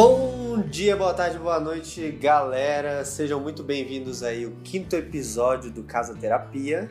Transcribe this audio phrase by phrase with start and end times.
[0.00, 3.04] Bom dia, boa tarde, boa noite, galera.
[3.04, 6.88] Sejam muito bem-vindos aí ao quinto episódio do Casa Terapia.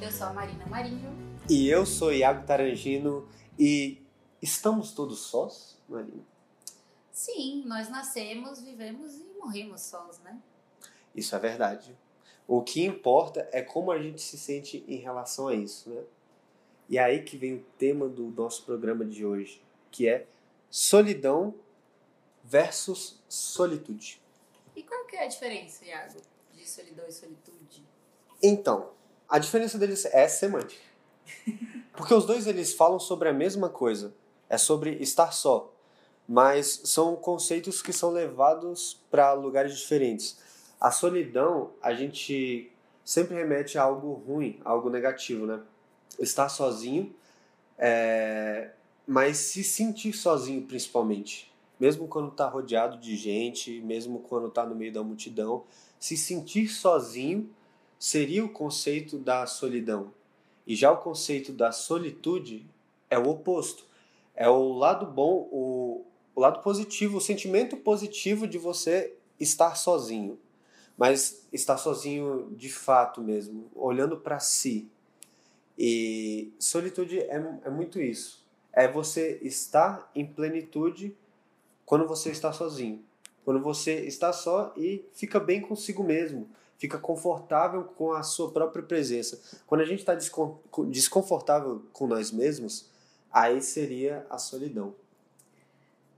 [0.00, 1.12] Eu sou a Marina Marinho.
[1.50, 3.28] E eu sou Iago Tarangino.
[3.58, 4.00] E
[4.40, 6.22] estamos todos sós, Marina?
[7.12, 10.40] Sim, nós nascemos, vivemos e morremos sós, né?
[11.14, 11.94] Isso é verdade.
[12.48, 16.02] O que importa é como a gente se sente em relação a isso, né?
[16.88, 19.60] E é aí que vem o tema do nosso programa de hoje,
[19.90, 20.26] que é
[20.70, 21.54] solidão
[22.50, 24.20] versus solitude.
[24.74, 26.20] E qual que é a diferença, Iago,
[26.52, 27.86] de solidão e solitude?
[28.42, 28.90] Então,
[29.28, 30.82] a diferença deles é semântica.
[31.94, 34.12] Porque os dois eles falam sobre a mesma coisa.
[34.48, 35.72] É sobre estar só.
[36.26, 40.38] Mas são conceitos que são levados para lugares diferentes.
[40.80, 42.72] A solidão, a gente
[43.04, 45.60] sempre remete a algo ruim, a algo negativo, né?
[46.18, 47.14] Estar sozinho,
[47.78, 48.70] é...
[49.06, 51.49] mas se sentir sozinho principalmente
[51.80, 55.64] mesmo quando está rodeado de gente, mesmo quando está no meio da multidão,
[55.98, 57.48] se sentir sozinho
[57.98, 60.12] seria o conceito da solidão.
[60.66, 62.66] E já o conceito da solitude
[63.08, 63.84] é o oposto.
[64.36, 70.38] É o lado bom, o, o lado positivo, o sentimento positivo de você estar sozinho.
[70.96, 74.86] Mas estar sozinho de fato mesmo, olhando para si.
[75.78, 78.46] E solitude é, é muito isso.
[78.70, 81.16] É você estar em plenitude
[81.90, 83.04] quando você está sozinho.
[83.44, 88.80] Quando você está só e fica bem consigo mesmo, fica confortável com a sua própria
[88.80, 89.42] presença.
[89.66, 92.88] Quando a gente está desconfortável com nós mesmos,
[93.28, 94.94] aí seria a solidão.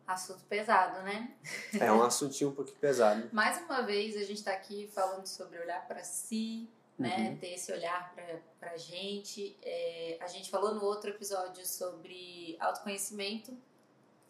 [0.07, 1.33] Assunto pesado, né?
[1.81, 3.27] É um assuntinho um pouquinho pesado.
[3.33, 7.31] Mais uma vez, a gente está aqui falando sobre olhar para si, né?
[7.31, 7.37] Uhum.
[7.39, 8.15] Ter esse olhar
[8.61, 9.57] para a gente.
[9.63, 13.57] É, a gente falou no outro episódio sobre autoconhecimento,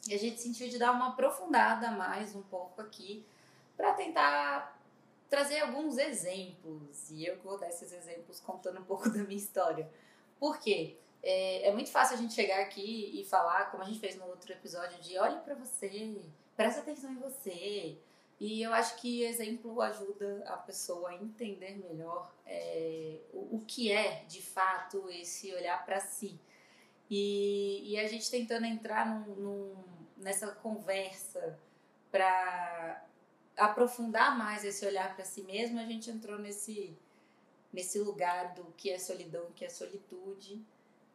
[0.09, 3.25] e a gente sentiu de dar uma aprofundada mais um pouco aqui
[3.77, 4.81] para tentar
[5.29, 7.11] trazer alguns exemplos.
[7.11, 9.89] E eu vou dar esses exemplos contando um pouco da minha história.
[10.39, 10.97] Por quê?
[11.23, 14.27] É, é muito fácil a gente chegar aqui e falar, como a gente fez no
[14.27, 16.21] outro episódio, de olhe para você,
[16.57, 17.97] presta atenção em você.
[18.41, 23.93] E eu acho que exemplo ajuda a pessoa a entender melhor é, o, o que
[23.93, 26.41] é, de fato, esse olhar para si.
[27.09, 29.75] E, e a gente tentando entrar num, num,
[30.23, 31.59] nessa conversa
[32.11, 33.05] para
[33.57, 36.97] aprofundar mais esse olhar para si mesmo, a gente entrou nesse,
[37.73, 40.65] nesse lugar do que é solidão, que é solitude.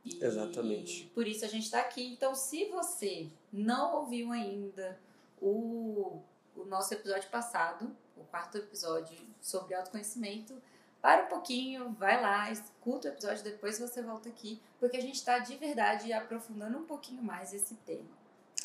[0.06, 1.06] E, Exatamente.
[1.14, 2.06] por isso a gente está aqui.
[2.06, 5.00] Então, se você não ouviu ainda
[5.42, 6.22] o,
[6.56, 10.62] o nosso episódio passado, o quarto episódio sobre autoconhecimento,
[11.02, 15.16] para um pouquinho, vai lá, escuta o episódio, depois você volta aqui, porque a gente
[15.16, 18.18] está de verdade aprofundando um pouquinho mais esse tema.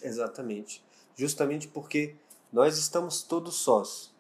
[0.03, 0.83] Exatamente.
[1.17, 2.15] Justamente porque
[2.53, 4.13] nós estamos todos sós.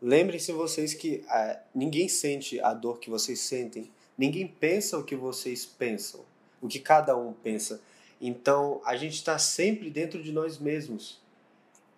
[0.00, 5.14] Lembrem-se vocês que ah, ninguém sente a dor que vocês sentem, ninguém pensa o que
[5.14, 6.24] vocês pensam,
[6.60, 7.80] o que cada um pensa.
[8.20, 11.20] Então a gente está sempre dentro de nós mesmos.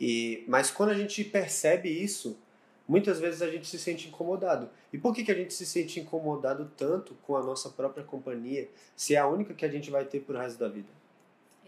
[0.00, 2.36] E mas quando a gente percebe isso,
[2.86, 4.68] muitas vezes a gente se sente incomodado.
[4.92, 8.68] E por que, que a gente se sente incomodado tanto com a nossa própria companhia,
[8.96, 10.88] se é a única que a gente vai ter pro resto da vida?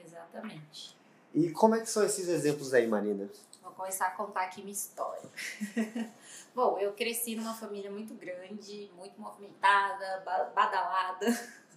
[0.04, 0.96] Exatamente.
[1.36, 3.28] E como é que são esses exemplos aí, Marina?
[3.60, 5.28] Vou começar a contar aqui minha história.
[6.54, 10.22] Bom, eu cresci numa família muito grande, muito movimentada,
[10.54, 11.26] badalada.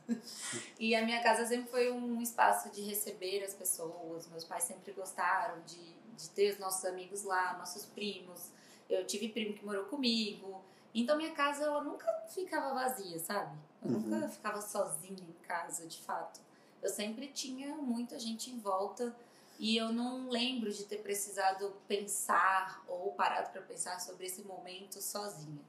[0.80, 4.30] e a minha casa sempre foi um espaço de receber as pessoas.
[4.30, 8.52] Meus pais sempre gostaram de, de ter os nossos amigos lá, nossos primos.
[8.90, 10.64] Eu tive primo que morou comigo.
[10.96, 13.58] Então minha casa ela nunca ficava vazia, sabe?
[13.84, 14.00] Eu uhum.
[14.00, 16.40] nunca ficava sozinha em casa, de fato.
[16.82, 19.14] Eu sempre tinha muita gente em volta
[19.60, 25.02] e eu não lembro de ter precisado pensar ou parado para pensar sobre esse momento
[25.02, 25.60] sozinha.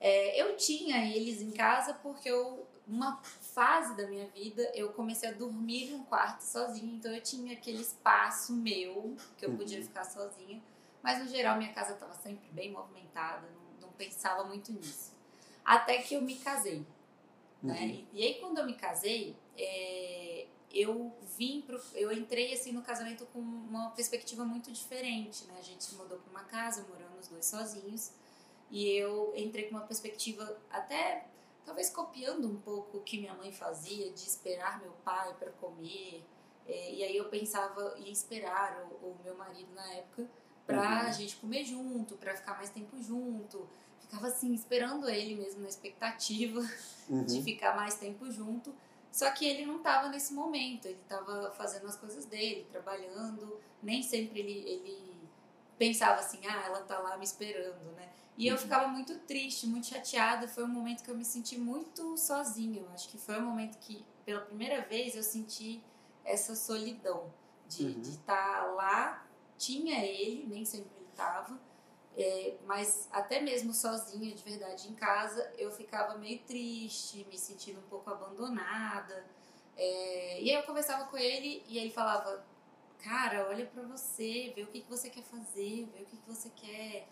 [0.00, 5.28] É, eu tinha eles em casa porque eu, uma fase da minha vida eu comecei
[5.28, 9.78] a dormir em um quarto sozinha, então eu tinha aquele espaço meu que eu podia
[9.78, 9.84] uhum.
[9.84, 10.62] ficar sozinha.
[11.02, 15.12] Mas no geral minha casa estava sempre bem movimentada, não, não, pensava muito nisso.
[15.62, 16.86] Até que eu me casei.
[17.62, 17.78] Né?
[17.78, 17.88] Uhum.
[17.88, 22.82] E, e, aí quando eu me casei, é, eu vim pro, eu entrei assim no
[22.82, 25.56] casamento com uma perspectiva muito diferente, né?
[25.58, 28.12] A gente se mudou para uma casa, morando os dois sozinhos,
[28.70, 31.26] e eu entrei com uma perspectiva até
[31.64, 36.24] talvez copiando um pouco o que minha mãe fazia, de esperar meu pai para comer.
[36.66, 40.28] É, e aí eu pensava em esperar o, o meu marido na época
[40.66, 41.08] para uhum.
[41.08, 43.68] a gente comer junto, para ficar mais tempo junto.
[44.00, 46.60] Ficava assim esperando ele mesmo na expectativa
[47.08, 47.24] uhum.
[47.24, 48.74] de ficar mais tempo junto.
[49.12, 54.02] Só que ele não estava nesse momento, ele estava fazendo as coisas dele, trabalhando, nem
[54.02, 55.20] sempre ele, ele
[55.78, 58.08] pensava assim, ah, ela tá lá me esperando, né?
[58.38, 58.60] E eu Uhum.
[58.60, 60.46] ficava muito triste, muito chateada.
[60.48, 62.80] Foi um momento que eu me senti muito sozinha.
[62.80, 65.82] Eu acho que foi um momento que, pela primeira vez, eu senti
[66.24, 67.32] essa solidão
[67.66, 68.00] de Uhum.
[68.00, 69.26] estar lá.
[69.58, 71.58] Tinha ele, nem sempre ele estava,
[72.66, 77.88] mas até mesmo sozinha, de verdade, em casa, eu ficava meio triste, me sentindo um
[77.88, 79.24] pouco abandonada.
[79.76, 82.44] É, e aí eu conversava com ele e ele falava:
[82.98, 86.26] Cara, olha pra você, vê o que, que você quer fazer, vê o que, que
[86.28, 87.08] você quer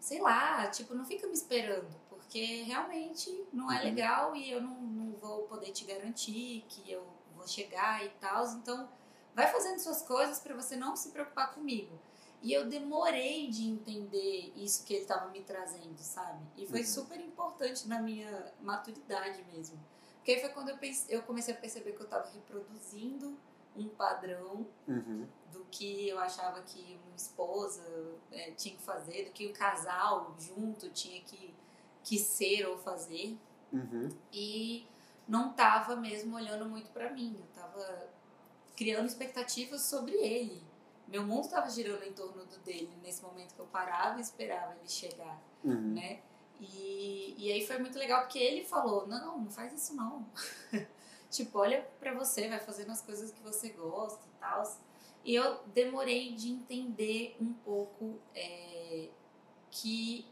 [0.00, 3.84] sei lá, tipo, não fica me esperando, porque realmente não é Uhum.
[3.84, 7.04] legal e eu não, não vou poder te garantir que eu
[7.34, 8.46] vou chegar e tal.
[8.52, 8.88] Então,
[9.34, 11.98] vai fazendo suas coisas para você não se preocupar comigo.
[12.42, 16.44] E eu demorei de entender isso que ele estava me trazendo, sabe?
[16.56, 16.86] E foi Uhum.
[16.86, 19.78] super importante na minha maturidade mesmo.
[20.16, 20.78] Porque aí foi quando eu,
[21.08, 23.36] eu comecei a perceber que eu estava reproduzindo
[23.76, 25.26] um padrão Uhum.
[25.52, 27.82] do que eu achava que uma esposa
[28.32, 31.54] é, tinha que fazer, do que o casal junto tinha que,
[32.04, 33.36] que ser ou fazer.
[33.72, 34.08] Uhum.
[34.32, 34.86] E
[35.28, 37.36] não tava mesmo olhando muito para mim.
[37.38, 38.08] Eu tava
[38.76, 40.62] criando expectativas sobre ele.
[41.08, 44.74] Meu mundo tava girando em torno do dele nesse momento que eu parava e esperava
[44.74, 45.94] ele chegar, Uhum.
[45.94, 46.20] né?
[46.58, 50.26] E, e aí foi muito legal porque ele falou: não, não faz isso não.
[51.30, 54.62] tipo, olha pra você, vai fazendo as coisas que você gosta e tal.
[55.24, 59.08] E eu demorei de entender um pouco é,
[59.70, 60.26] que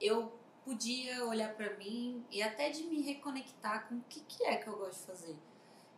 [0.00, 0.32] eu
[0.64, 4.68] podia olhar pra mim e até de me reconectar com o que, que é que
[4.68, 5.36] eu gosto de fazer.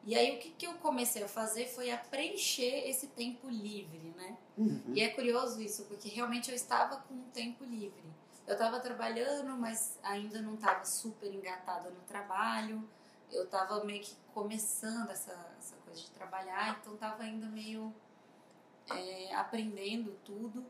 [0.05, 4.13] E aí o que, que eu comecei a fazer foi a preencher esse tempo livre,
[4.17, 4.37] né?
[4.59, 4.93] Uhum.
[4.95, 8.03] E é curioso isso, porque realmente eu estava com um tempo livre.
[8.47, 12.83] Eu estava trabalhando, mas ainda não estava super engatada no trabalho.
[13.31, 17.95] Eu estava meio que começando essa, essa coisa de trabalhar, então estava ainda meio
[18.91, 20.67] é, aprendendo tudo.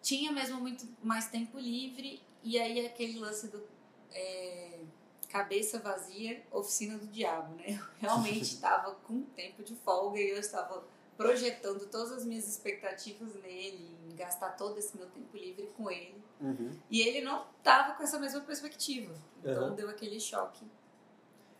[0.00, 3.62] Tinha mesmo muito mais tempo livre, e aí aquele lance do
[4.10, 4.80] é,
[5.28, 7.64] cabeça vazia, oficina do diabo, né?
[7.78, 10.82] Eu realmente estava com tempo de folga e eu estava
[11.16, 16.14] projetando todas as minhas expectativas nele, em gastar todo esse meu tempo livre com ele.
[16.40, 16.70] Uhum.
[16.90, 19.12] E ele não tava com essa mesma perspectiva.
[19.42, 19.74] Então Uhum.
[19.74, 20.64] deu aquele choque.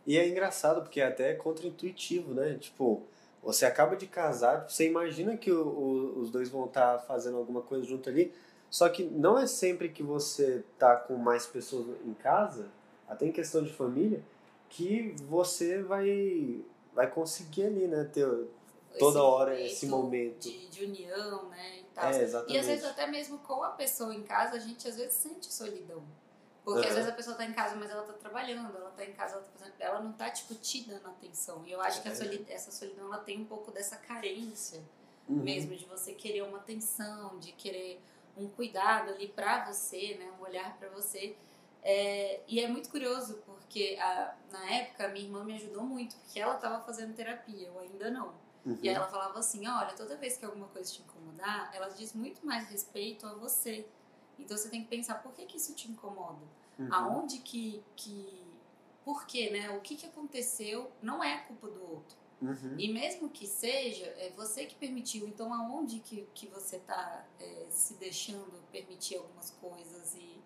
[0.07, 2.55] E é engraçado porque é até contra-intuitivo, né?
[2.55, 3.03] Tipo,
[3.43, 7.61] você acaba de casar, você imagina que o- o- os dois vão estar fazendo alguma
[7.61, 8.33] coisa junto ali,
[8.71, 12.69] só que não é sempre que você tá com mais pessoas em casa,
[13.09, 14.23] até em questão de família,
[14.69, 16.61] que você vai
[16.93, 18.27] vai conseguir ali, né, ter
[18.99, 20.41] toda hora esse momento.
[20.41, 21.79] De, de união, né?
[21.81, 22.11] E, tal.
[22.11, 22.57] É, exatamente.
[22.57, 25.53] e às vezes até mesmo com a pessoa em casa, a gente às vezes sente
[25.53, 26.03] solidão.
[26.65, 26.95] Porque às Uhum.
[26.97, 29.43] vezes a pessoa tá em casa, mas ela tá trabalhando, ela tá em casa, ela,
[29.43, 31.65] tá fazendo, ela não tá, tipo, te dando atenção.
[31.65, 32.53] E eu acho que a É.
[32.53, 34.83] essa solidão, ela tem um pouco dessa carência
[35.29, 35.37] Uhum.
[35.37, 38.01] mesmo, de você querer uma atenção, de querer
[38.37, 40.31] um cuidado ali pra você, né?
[40.39, 41.37] Um olhar pra você.
[41.83, 46.39] É, e é muito curioso, porque a- na época minha irmã me ajudou muito, porque
[46.41, 48.35] ela tava fazendo terapia, eu ainda não.
[48.67, 48.79] Uhum.
[48.83, 52.13] E aí ela falava assim, olha, toda vez que alguma coisa te incomodar, ela diz
[52.13, 53.87] muito mais respeito a você.
[54.39, 56.45] Então você tem que pensar, por que, que isso te incomoda?
[56.79, 56.89] Uhum.
[56.93, 58.47] Aonde que, que...
[59.05, 59.71] Por quê, né?
[59.71, 62.17] O que, que aconteceu não é culpa do outro.
[62.43, 62.75] Uhum.
[62.79, 65.27] E mesmo que seja, é você que permitiu.
[65.27, 70.38] Então aonde que, que você tá é, se deixando permitir algumas coisas e,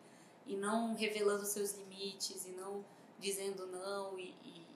[0.52, 2.84] e não revelando seus limites e não
[3.18, 4.66] dizendo não e, e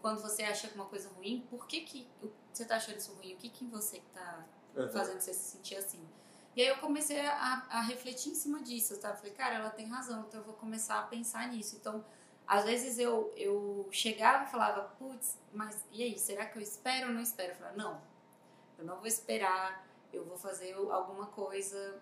[0.00, 2.08] quando você acha que uma coisa ruim, por que, que
[2.52, 3.34] você tá achando isso ruim?
[3.34, 4.88] O que, que você tá Uhum.
[4.88, 6.00] fazendo você se sentir assim?
[6.54, 9.18] E aí eu comecei a, a refletir em cima disso, sabe?
[9.18, 11.76] Falei, cara, ela tem razão, então eu vou começar a pensar nisso.
[11.76, 12.04] Então,
[12.46, 17.08] às vezes eu, eu chegava e falava, putz, mas e aí, será que eu espero
[17.08, 17.50] ou não espero?
[17.52, 18.00] Eu falava, não,
[18.78, 22.00] eu não vou esperar, eu vou fazer alguma coisa,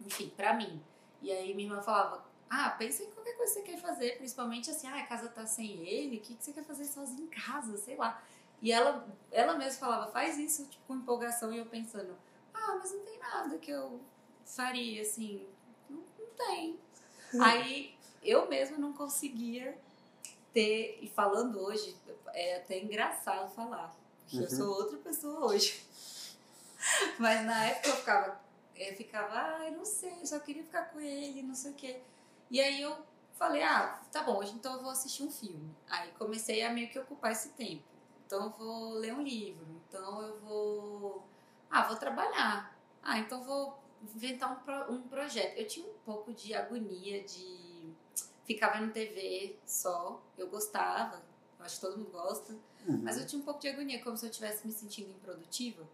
[0.00, 0.82] enfim, pra mim.
[1.22, 4.70] E aí minha irmã falava, ah, pensa em qualquer coisa que você quer fazer, principalmente
[4.70, 7.28] assim, ah, a casa tá sem ele, o que, que você quer fazer sozinho em
[7.28, 8.22] casa, sei lá.
[8.62, 12.16] E ela, ela mesma falava, faz isso tipo, com empolgação, e eu pensando,
[12.54, 14.00] ah, mas não tem nada que eu
[14.44, 15.46] faria, assim,
[15.90, 16.78] não, não tem.
[17.42, 19.76] Aí eu mesma não conseguia
[20.54, 21.94] ter, e falando hoje,
[22.32, 24.48] é até engraçado falar, porque eu Uhum.
[24.56, 25.82] sou outra pessoa hoje.
[27.18, 28.40] Mas na época eu ficava,
[28.78, 32.00] eu ficava, ai, não sei, eu só queria ficar com ele, não sei o quê.
[32.50, 32.96] E aí eu
[33.34, 35.74] falei, ah, tá bom, hoje então eu vou assistir um filme.
[35.88, 37.82] Aí comecei a meio que ocupar esse tempo.
[38.26, 41.22] Então eu vou ler um livro, então eu vou.
[41.70, 42.76] Ah, vou trabalhar.
[43.02, 43.78] Ah, então vou
[44.14, 45.56] inventar um, pro- um projeto.
[45.56, 47.92] Eu tinha um pouco de agonia de
[48.44, 50.20] ficar vendo TV só.
[50.36, 51.22] Eu gostava,
[51.58, 52.52] eu acho que todo mundo gosta.
[52.86, 53.00] Uhum.
[53.02, 55.86] Mas eu tinha um pouco de agonia, como se eu estivesse me sentindo improdutiva.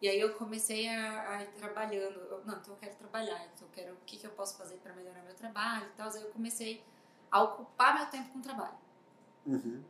[0.00, 2.18] E aí eu comecei a, a ir trabalhando.
[2.18, 4.76] Eu, não, então eu quero trabalhar, então eu quero o que, que eu posso fazer
[4.76, 6.10] para melhorar meu trabalho e tal.
[6.10, 6.82] Aí eu comecei
[7.30, 8.78] a ocupar meu tempo com trabalho.
[9.46, 9.82] Uhum.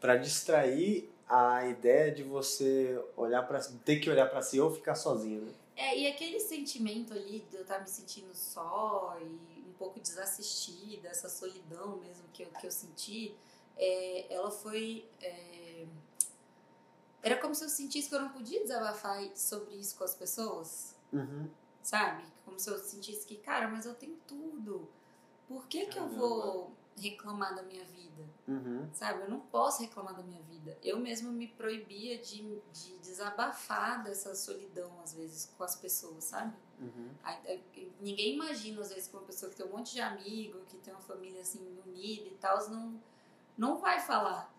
[0.00, 4.94] Para distrair a ideia de você olhar para ter que olhar para si ou ficar
[4.94, 5.52] sozinho, né?
[5.76, 11.08] É, e aquele sentimento ali de eu estar me sentindo só e um pouco desassistida,
[11.08, 13.34] essa solidão mesmo que eu, que eu senti,
[13.76, 15.06] é, ela foi.
[15.22, 15.86] É,
[17.22, 20.94] era como se eu sentisse que eu não podia desabafar sobre isso com as pessoas,
[21.12, 21.48] Uhum.
[21.82, 22.22] sabe?
[22.44, 24.88] Como se eu sentisse que, cara, mas eu tenho tudo.
[25.46, 28.24] Por que, que eu vou reclamar da minha vida?
[28.46, 28.88] Uhum.
[28.92, 29.22] Sabe?
[29.22, 30.76] Eu não posso reclamar da minha vida.
[30.82, 36.54] Eu mesma me proibia de, de desabafar dessa solidão, às vezes, com as pessoas, sabe?
[36.80, 37.10] Uhum.
[37.24, 37.58] A- a-
[38.00, 40.92] Ninguém imagina, às vezes, que uma pessoa que tem um monte de amigo, que tem
[40.92, 43.00] uma família, assim, unida e tal, não,
[43.56, 44.52] não vai falar,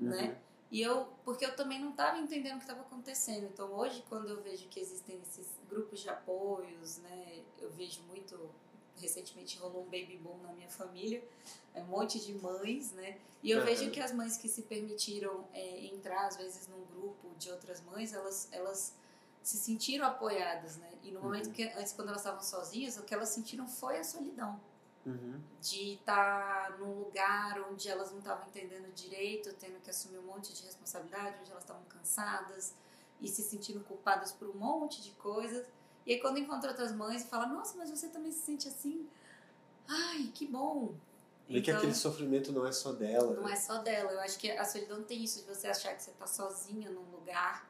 [0.00, 0.08] Uhum.
[0.08, 0.38] né?
[0.74, 3.44] E eu, porque eu também não estava entendendo o que estava acontecendo.
[3.44, 7.44] Então, hoje, quando eu vejo que existem esses grupos de apoios, né?
[7.60, 8.50] Eu vejo muito...
[8.96, 11.22] Recentemente rolou um baby boom na minha família,
[11.74, 13.18] é um monte de mães, né?
[13.40, 17.28] E eu vejo que as mães que se permitiram é, entrar, às vezes, num grupo
[17.38, 18.94] de outras mães, elas, elas
[19.42, 20.90] se sentiram apoiadas, né?
[21.04, 21.52] E no momento Uhum.
[21.52, 24.60] que, antes, quando elas estavam sozinhas, o que elas sentiram foi a solidão.
[25.06, 25.40] Uhum.
[25.60, 30.52] De estar num lugar onde elas não estavam entendendo direito, tendo que assumir um monte
[30.54, 32.74] de responsabilidade, onde elas estavam cansadas
[33.20, 35.66] e se sentindo culpadas por um monte de coisas.
[36.06, 39.06] E aí quando encontra outras mães e fala, nossa, mas você também se sente assim?
[39.88, 40.94] Ai, que bom!
[41.46, 43.34] Vê que Então- aquele sofrimento não é só dela.
[43.34, 43.52] não né?
[43.52, 44.10] é só dela.
[44.12, 47.04] Eu acho que a solidão tem isso de você achar que você tá sozinha num
[47.10, 47.68] lugar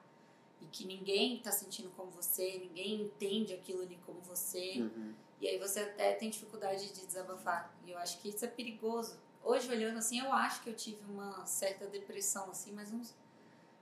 [0.61, 4.75] e que ninguém tá sentindo como você, ninguém entende aquilo ali como você.
[4.79, 5.13] Uhum.
[5.41, 7.75] E aí você até tem dificuldade de desabafar.
[7.85, 9.19] E eu acho que isso é perigoso.
[9.43, 13.15] Hoje, olhando assim, eu acho que eu tive uma certa depressão, assim, mas uns...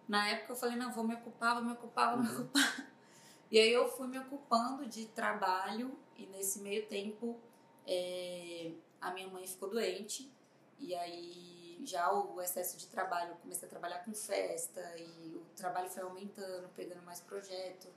[0.08, 2.40] na época eu falei, não, vou me ocupar, vou me ocupar, vou me Uhum.
[2.42, 2.92] ocupar.
[3.50, 7.38] E aí eu fui me ocupando de trabalho e nesse meio tempo
[7.86, 10.32] é, a minha mãe ficou doente
[10.78, 15.44] e aí já o excesso de trabalho, eu comecei a trabalhar com festa e o
[15.54, 17.88] trabalho foi aumentando, pegando mais projeto.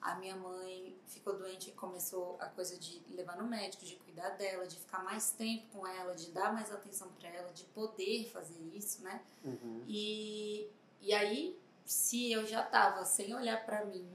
[0.00, 4.30] A minha mãe ficou doente e começou a coisa de levar no médico, de cuidar
[4.30, 8.28] dela, de ficar mais tempo com ela, de dar mais atenção para ela, de poder
[8.30, 9.22] fazer isso, né?
[9.44, 9.84] Uhum.
[9.86, 10.70] E,
[11.02, 14.08] e aí, se eu já tava sem olhar para mim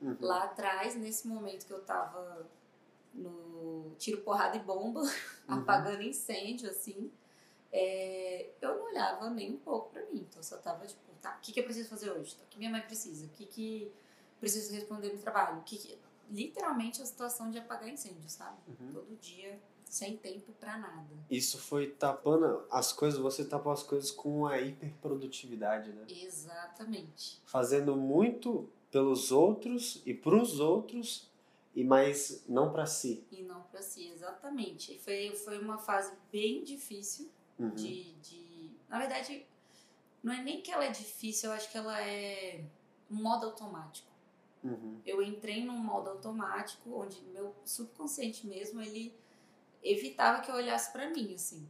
[0.00, 0.16] Uhum.
[0.20, 2.46] lá atrás, nesse momento que eu tava
[3.14, 5.00] no tiro, porrada e bomba,
[5.48, 7.10] apagando incêndio, assim,
[7.72, 10.26] é, eu não olhava nem um pouco pra mim.
[10.28, 12.36] Então eu só tava tipo, tá, o que, que eu preciso fazer hoje?
[12.36, 13.26] Tá, o que minha mãe precisa?
[13.26, 13.92] O que, que
[14.40, 15.62] preciso responder no trabalho?
[15.64, 15.98] Que.
[16.30, 18.56] Literalmente a situação de apagar incêndio, sabe?
[18.66, 18.92] Uhum.
[18.94, 21.14] Todo dia, sem tempo pra nada.
[21.30, 26.04] Isso foi tapando as coisas, você tapou as coisas com a hiperprodutividade, né?
[26.08, 27.40] Exatamente.
[27.44, 31.30] Fazendo muito pelos outros e pros outros,
[31.74, 33.26] e mais não pra si.
[33.30, 34.94] E não pra si, exatamente.
[34.94, 37.70] E foi, foi uma fase bem difícil Uhum.
[37.70, 38.70] de, de.
[38.88, 39.46] Na verdade,
[40.22, 42.64] não é nem que ela é difícil, eu acho que ela é
[43.10, 44.08] um modo automático.
[44.64, 45.00] Uhum.
[45.04, 49.14] Eu entrei num modo automático onde meu subconsciente mesmo ele
[49.82, 51.68] evitava que eu olhasse pra mim, assim.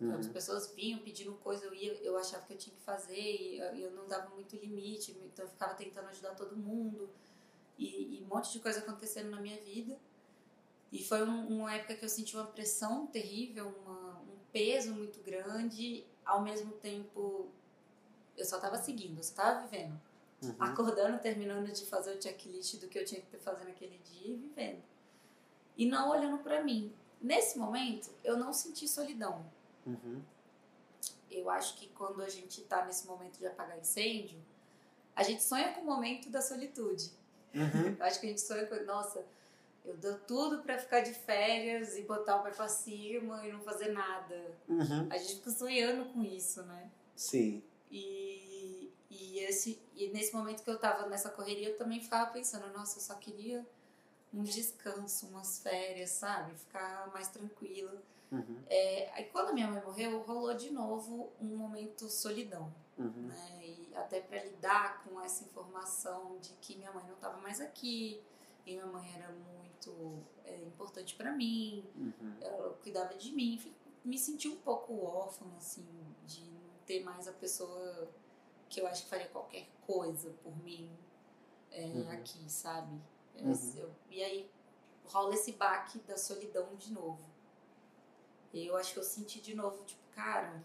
[0.00, 0.32] Então, As Uhum.
[0.32, 3.92] pessoas vinham pedindo coisa, eu ia, eu achava que eu tinha que fazer e eu,
[3.92, 7.08] não dava muito limite, então eu ficava tentando ajudar todo mundo
[7.78, 9.96] e, e um monte de coisa acontecendo na minha vida.
[10.92, 15.20] E foi um- uma época que eu senti uma pressão terrível, uma- um peso muito
[15.22, 17.48] grande, ao mesmo tempo
[18.36, 20.00] eu só tava seguindo, eu só tava vivendo.
[20.50, 20.56] Uhum.
[20.58, 24.34] Acordando, terminando de fazer o checklist do que eu tinha que ter fazer naquele dia
[24.34, 24.82] e vivendo.
[25.76, 26.92] E não olhando pra mim.
[27.20, 29.44] Nesse momento, eu não senti solidão.
[29.86, 30.22] Uhum.
[31.30, 34.38] Eu acho que quando a gente tá nesse momento de apagar incêndio,
[35.16, 37.10] a gente sonha com o momento da solitude.
[37.54, 37.96] Uhum.
[37.98, 39.24] Eu acho que a gente sonha com, nossa,
[39.84, 43.60] eu dou tudo pra ficar de férias e botar o pé pra cima e não
[43.60, 44.34] fazer nada.
[44.66, 45.06] Uhum.
[45.10, 46.90] A gente fica sonhando com isso, né?
[47.14, 47.62] Sim.
[47.90, 48.43] E,
[49.20, 52.98] e, esse, e nesse momento que eu tava nessa correria, eu também ficava pensando, nossa,
[52.98, 53.64] eu só queria
[54.32, 56.54] um descanso, umas férias, sabe?
[56.56, 58.02] Ficar mais tranquila.
[58.32, 58.62] Uhum.
[58.68, 63.26] É, aí quando minha mãe morreu, rolou de novo um momento solidão, Uhum.
[63.28, 63.60] né?
[63.62, 68.20] E até para lidar com essa informação de que minha mãe não estava mais aqui,
[68.66, 72.36] e minha mãe era muito é, importante para mim, Uhum.
[72.40, 73.60] ela cuidava de mim,
[74.04, 75.86] me senti um pouco órfã, assim,
[76.26, 78.08] de não ter mais a pessoa
[78.74, 80.90] que eu acho que faria qualquer coisa por mim
[81.70, 82.10] é, Uhum.
[82.10, 83.00] aqui, sabe?
[83.36, 83.72] É, Uhum.
[83.76, 84.50] eu- e aí
[85.06, 87.22] rola esse baque da solidão de novo.
[88.52, 90.60] E eu acho que eu senti de novo, tipo, cara.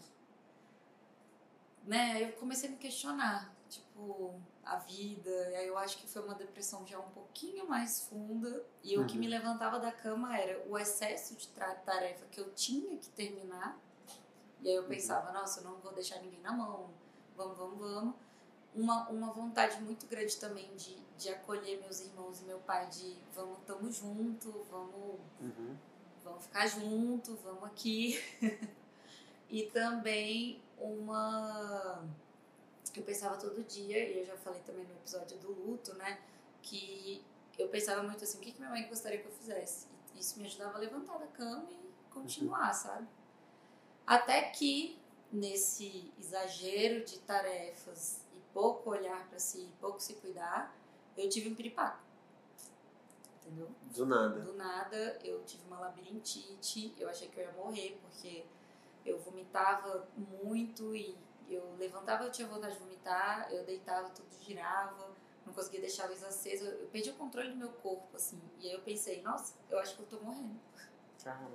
[1.84, 2.22] Né?
[2.22, 3.54] Eu comecei a me questionar.
[3.70, 5.30] tipo, a vida.
[5.52, 8.66] E aí eu acho que foi uma depressão já um pouquinho mais funda.
[8.82, 9.20] E o que Uhum.
[9.20, 13.78] me levantava da cama era o excesso de tarefa que eu tinha que terminar.
[14.60, 16.90] E aí eu pensava, nossa, eu não vou deixar ninguém na mão.
[17.40, 18.14] Vamos, vamos, vamos.
[18.74, 23.16] Uma, uma vontade muito grande também de, de acolher meus irmãos e meu pai, de
[23.34, 25.76] vamos, tamo junto, vamos Uhum.
[26.22, 28.20] vamos ficar junto, vamos aqui.
[29.48, 32.04] e também uma.
[32.94, 36.20] Eu pensava todo dia, e eu já falei também no episódio do luto, né?
[36.62, 37.24] Que
[37.58, 39.86] eu pensava muito assim: o que, que minha mãe gostaria que eu fizesse?
[40.14, 43.08] E isso me ajudava a levantar da cama e continuar, sabe?
[44.06, 44.99] Até que,
[45.32, 50.74] nesse exagero de tarefas e pouco olhar para si, pouco se cuidar,
[51.16, 52.00] eu tive um piripaco.
[53.40, 53.68] Entendeu?
[53.94, 54.40] Do nada.
[54.40, 58.44] Do nada eu tive uma labirintite, eu achei que eu ia morrer porque
[59.04, 60.08] eu vomitava
[60.42, 61.16] muito e
[61.48, 65.10] eu levantava, eu tinha vontade de vomitar, eu deitava, tudo girava,
[65.44, 68.40] não conseguia deixar a luz acesa, eu perdi o controle do meu corpo, assim.
[68.60, 70.60] E aí eu pensei, nossa, eu acho que eu tô morrendo.
[71.22, 71.50] Caraca.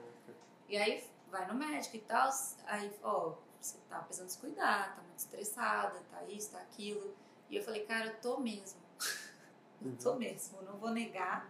[0.67, 2.29] E aí vai no médico e tal,
[2.65, 7.15] aí, ó, você tá precisando se cuidar, tá muito estressada, tá isso, tá aquilo.
[7.49, 8.79] E eu falei, cara, eu tô mesmo.
[9.81, 9.97] Eu Uhum.
[9.97, 11.47] tô mesmo, eu não vou negar,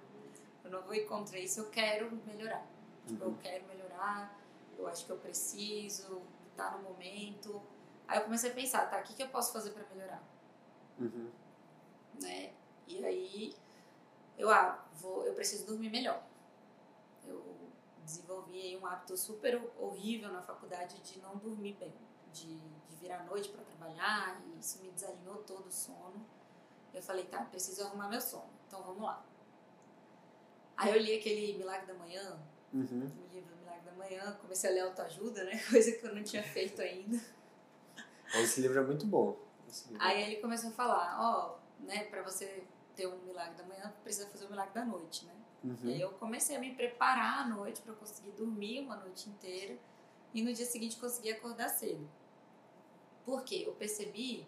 [0.64, 2.66] eu não vou ir contra isso, eu quero melhorar.
[3.08, 3.38] Tipo, eu Uhum.
[3.38, 4.36] quero melhorar,
[4.78, 6.22] eu acho que eu preciso,
[6.58, 7.62] tá no momento.
[8.08, 10.22] Aí eu comecei a pensar, tá, o que, que eu posso fazer pra melhorar?
[11.00, 11.30] Uhum.
[12.20, 12.52] né?
[12.88, 13.56] E aí
[14.38, 16.22] eu ah, vou, eu preciso dormir melhor.
[18.06, 21.94] Desenvolvi aí um hábito super horrível na faculdade de não dormir bem,
[22.32, 26.24] de, de virar à noite para trabalhar e isso me desalinhou todo o sono.
[26.94, 28.50] Eu falei, tá, preciso arrumar meu sono.
[28.68, 29.26] Então vamos lá.
[30.78, 32.40] Aí eu li aquele Milagre da Manhã,
[32.74, 33.10] Uhum.
[33.24, 35.58] o livro Milagre da Manhã, comecei a ler autoajuda, né?
[35.70, 37.20] Coisa que eu não tinha feito ainda.
[38.36, 39.38] Esse livro é muito bom.
[39.90, 39.98] Livro.
[40.00, 42.64] Aí ele começou a falar, ó, né, para você
[42.96, 45.34] ter um milagre da manhã, precisa fazer o milagre da noite, né?
[45.84, 46.12] E aí Uhum.
[46.12, 49.78] eu comecei a me preparar à noite para conseguir dormir uma noite inteira
[50.34, 52.08] e no dia seguinte conseguir acordar cedo.
[53.26, 53.64] Por quê?
[53.66, 54.48] Eu percebi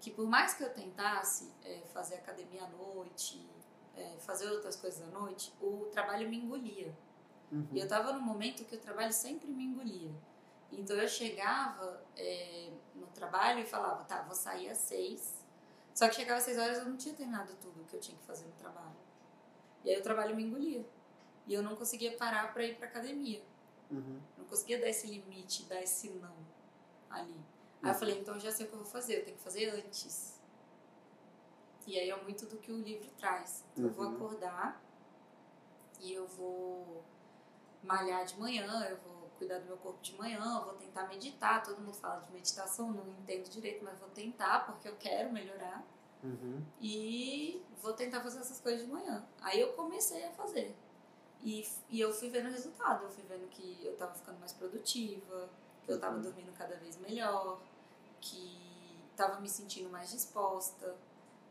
[0.00, 3.46] que por mais que eu tentasse é, fazer academia à noite,
[3.94, 6.96] é, fazer outras coisas à noite, o trabalho me engolia.
[7.52, 7.68] Uhum.
[7.72, 10.10] E eu tava num momento que o trabalho sempre me engolia.
[10.72, 15.44] Então eu chegava é, no trabalho e falava, tá, vou sair às seis.
[15.94, 18.24] Só que chegava às seis horas eu não tinha terminado tudo que eu tinha que
[18.24, 18.96] fazer no trabalho.
[19.86, 20.84] E aí o trabalho me engolia.
[21.46, 23.40] E eu não conseguia parar para ir pra academia.
[23.90, 24.20] Uhum.
[24.36, 26.34] Não conseguia dar esse limite, dar esse não
[27.08, 27.32] ali.
[27.82, 27.94] Aí eu Uhum.
[27.94, 30.40] falei, então eu já sei o que eu vou fazer, eu tenho que fazer antes.
[31.86, 33.64] E aí é muito do que o livro traz.
[33.72, 34.14] Então eu vou Uhum.
[34.16, 34.82] acordar
[36.00, 37.04] e eu vou
[37.82, 41.62] malhar de manhã, eu vou cuidar do meu corpo de manhã, eu vou tentar meditar.
[41.62, 45.86] Todo mundo fala de meditação, não entendo direito, mas vou tentar porque eu quero melhorar.
[46.22, 46.62] Uhum.
[46.80, 49.24] E vou tentar fazer essas coisas de manhã.
[49.40, 50.74] Aí eu comecei a fazer.
[51.42, 53.04] E, e eu fui vendo o resultado.
[53.04, 55.48] Eu fui vendo que eu tava ficando mais produtiva,
[55.84, 56.22] que eu tava Uhum.
[56.22, 57.60] dormindo cada vez melhor,
[58.20, 60.96] que tava me sentindo mais disposta.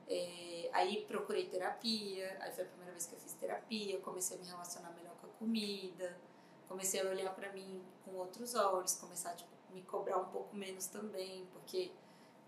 [0.07, 4.39] É, aí procurei terapia, aí foi a primeira vez que eu fiz terapia, comecei a
[4.39, 6.15] me relacionar melhor com a comida,
[6.67, 10.55] comecei a olhar pra mim com outros olhos, começar a tipo, me cobrar um pouco
[10.55, 11.91] menos também, porque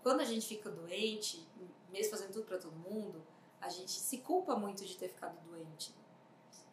[0.02, 1.46] quando a gente fica doente,
[1.90, 3.22] mesmo fazendo tudo pra todo mundo,
[3.60, 5.94] a gente se culpa muito de ter ficado doente.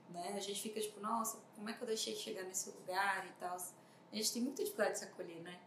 [0.09, 0.33] Né?
[0.35, 3.31] A gente fica tipo, nossa, como é que eu deixei de chegar nesse lugar e
[3.39, 3.55] tal.
[3.55, 5.59] A gente tem muita dificuldade de se acolher, né?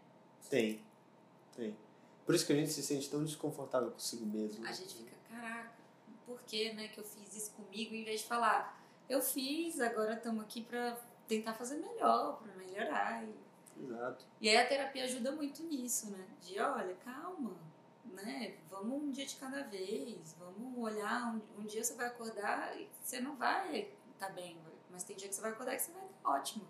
[0.49, 0.83] Tem.
[1.55, 1.77] Tem.
[2.25, 4.65] Por isso que a gente se sente tão desconfortável consigo mesmo.
[4.65, 5.73] A gente fica, caraca,
[6.25, 7.95] por que, né, que eu fiz isso comigo?
[7.95, 13.25] Em vez de falar, eu fiz, agora estamos aqui pra tentar fazer melhor, pra melhorar.
[13.25, 13.35] E,
[13.81, 14.25] Exato.
[14.41, 16.27] e aí a terapia ajuda muito nisso, né?
[16.41, 17.57] De, olha, calma,
[18.05, 18.57] né?
[18.71, 22.89] Vamos um dia de cada vez, vamos olhar, um, um dia você vai acordar e
[23.03, 24.59] você não vai estar bem,
[24.91, 26.65] mas tem dia que você vai acordar que você vai estar ótimo.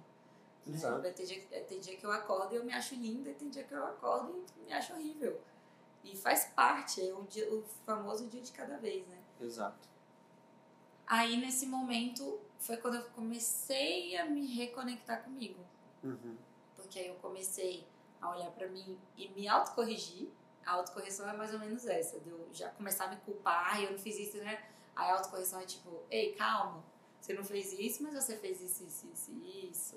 [0.66, 0.74] né?
[0.74, 1.00] Exato.
[1.02, 3.48] Vai ter dia, tem dia que eu acordo e eu me acho linda, e tem
[3.48, 5.40] dia que eu acordo e me acho horrível.
[6.04, 9.18] E faz parte, é o, dia, o famoso dia de cada vez, né?
[9.40, 9.88] Exato.
[11.06, 15.64] Aí nesse momento foi quando eu comecei a me reconectar comigo.
[16.04, 16.36] Uhum.
[16.88, 17.86] Porque aí eu comecei
[18.18, 20.28] a olhar pra mim e me autocorrigir.
[20.64, 23.84] A autocorreção é mais ou menos essa, de eu já começar a me culpar, "Ai,
[23.86, 24.66] eu não fiz isso, né?
[24.96, 26.82] Aí a autocorreção é tipo, ei, calma,
[27.20, 29.30] você não fez isso, mas você fez isso, isso, isso,
[29.68, 29.96] isso.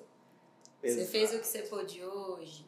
[0.82, 1.12] Você Exato.
[1.12, 2.66] fez o que você pôde hoje.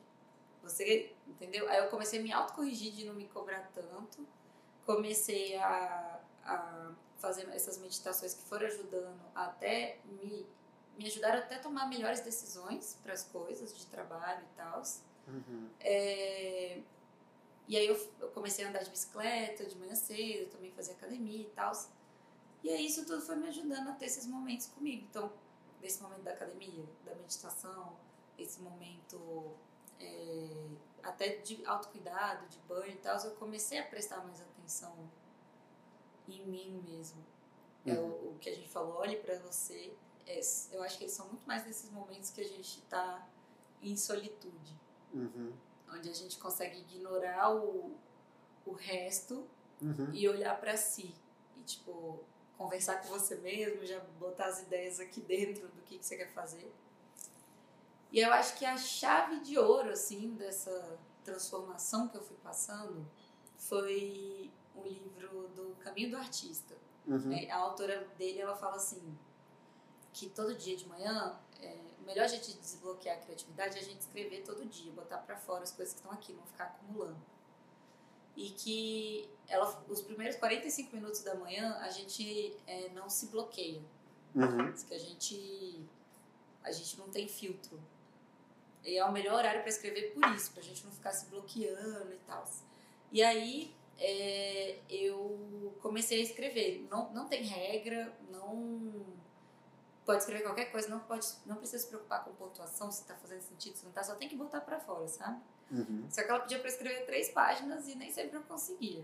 [0.63, 1.67] Você, entendeu?
[1.69, 4.25] Aí eu comecei a me autocorrigir de não me cobrar tanto.
[4.85, 10.47] Comecei a, a fazer essas meditações que foram ajudando até me,
[10.97, 14.83] me ajudaram até a tomar melhores decisões para as coisas de trabalho e tal.
[15.27, 15.69] Uhum.
[15.79, 16.81] É,
[17.67, 21.41] E aí eu, eu comecei a andar de bicicleta de manhã cedo, também fazia academia
[21.41, 21.71] e tal.
[22.63, 25.05] E aí isso tudo foi me ajudando a ter esses momentos comigo.
[25.09, 25.31] Então,
[25.81, 27.97] nesse momento da academia, da meditação,
[28.37, 29.53] esse momento
[29.99, 30.67] é,
[31.03, 34.93] até de autocuidado, de banho e tal, eu comecei a prestar mais atenção
[36.27, 37.23] em mim mesmo.
[37.85, 39.93] É o, o que a gente falou, olhe para você.
[40.25, 40.39] É,
[40.71, 43.27] eu acho que eles são muito mais nesses momentos que a gente está
[43.81, 44.79] em solitude.
[45.13, 45.53] Uhum.
[45.91, 47.95] Onde a gente consegue ignorar o,
[48.65, 49.45] o resto
[49.81, 50.11] Uhum.
[50.13, 51.13] e olhar para si.
[51.57, 52.23] E, tipo,
[52.57, 56.31] conversar com você mesmo, já botar as ideias aqui dentro do que, que você quer
[56.31, 56.71] fazer.
[58.11, 63.05] E eu acho que a chave de ouro, assim, dessa transformação que eu fui passando
[63.57, 66.75] foi o livro do Caminho do Artista.
[67.05, 67.33] Uhum.
[67.33, 69.01] É, A autora dele, ela fala assim,
[70.13, 73.83] que todo dia de manhã, é, o melhor jeito de desbloquear a criatividade é a
[73.83, 77.19] gente escrever todo dia, botar pra fora as coisas que estão aqui, não ficar acumulando.
[78.35, 83.81] E que ela, os primeiros 45 minutos da manhã, a gente é, não se bloqueia.
[84.35, 84.71] Uhum.
[84.71, 85.85] Que a gente,
[86.63, 87.79] a gente não tem filtro.
[88.83, 92.11] E é o melhor horário para escrever por isso, pra gente não ficar se bloqueando
[92.11, 92.43] e tal.
[93.11, 96.87] E aí é, eu comecei a escrever.
[96.89, 99.22] Não, não tem regra, não
[100.05, 103.41] pode escrever qualquer coisa, não pode, não precisa se preocupar com pontuação, se tá fazendo
[103.41, 105.41] sentido, se não tá, só tem que botar para fora, sabe?
[105.71, 106.05] Uhum.
[106.09, 109.03] Só que ela pedia para escrever três páginas e nem sempre eu conseguia.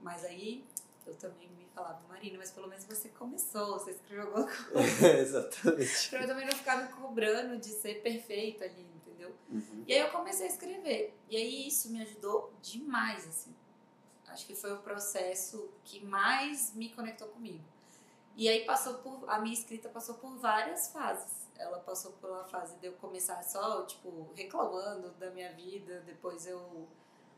[0.00, 0.66] Mas aí
[1.06, 5.18] eu também me falava, Marina, mas pelo menos você começou, você escreveu alguma coisa.
[5.18, 6.10] Exatamente.
[6.10, 9.34] Pra eu também não ficar me cobrando de ser perfeita ali, entendeu?
[9.50, 9.84] Uhum.
[9.86, 11.16] E aí eu comecei a escrever.
[11.28, 13.54] E aí isso me ajudou demais, assim.
[14.28, 17.64] Acho que foi o processo que mais me conectou comigo.
[18.38, 19.28] E aí passou por.
[19.28, 21.48] A minha escrita passou por várias fases.
[21.56, 26.00] Ela passou pela fase de eu começar só, tipo, reclamando da minha vida.
[26.06, 26.86] Depois eu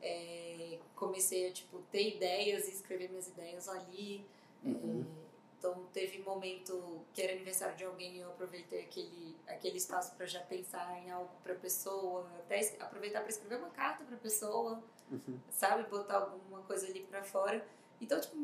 [0.03, 4.27] é, comecei a, tipo, ter ideias e escrever minhas ideias ali.
[4.63, 5.01] Uhum.
[5.01, 10.15] É, então teve momento que era aniversário de alguém e eu aproveitei aquele, aquele espaço
[10.17, 14.17] para já pensar em algo para a pessoa, até aproveitar para escrever uma carta para
[14.17, 15.41] a pessoa, Uhum.
[15.51, 17.67] sabe, botar alguma coisa ali para fora.
[18.01, 18.37] Então tipo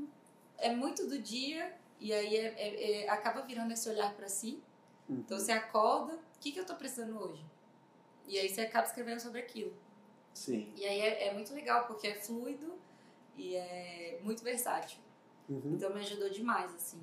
[0.59, 4.63] é muito do dia e aí é, é- é- acaba virando esse olhar para si.
[5.09, 5.17] Uhum.
[5.19, 7.45] Então você acorda, o que que eu tô precisando hoje?
[8.27, 9.73] E aí você acaba escrevendo sobre aquilo.
[10.35, 10.73] Sim.
[10.77, 12.75] E aí é, é muito legal porque é fluido
[13.37, 14.99] e é muito versátil.
[15.49, 15.75] Uhum.
[15.75, 17.01] Então me ajudou demais, assim.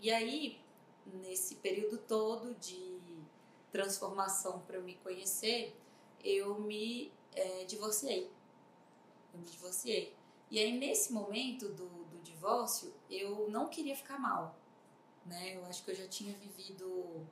[0.00, 0.58] E aí,
[1.06, 2.98] nesse período todo de
[3.70, 5.76] transformação para me conhecer,
[6.24, 8.30] eu me eh, divorciei.
[9.32, 10.14] Eu me divorciei.
[10.50, 14.56] E aí, nesse momento do divórcio, eu não queria ficar mal.
[15.24, 15.56] Né?
[15.56, 17.26] Eu acho que eu já tinha vivido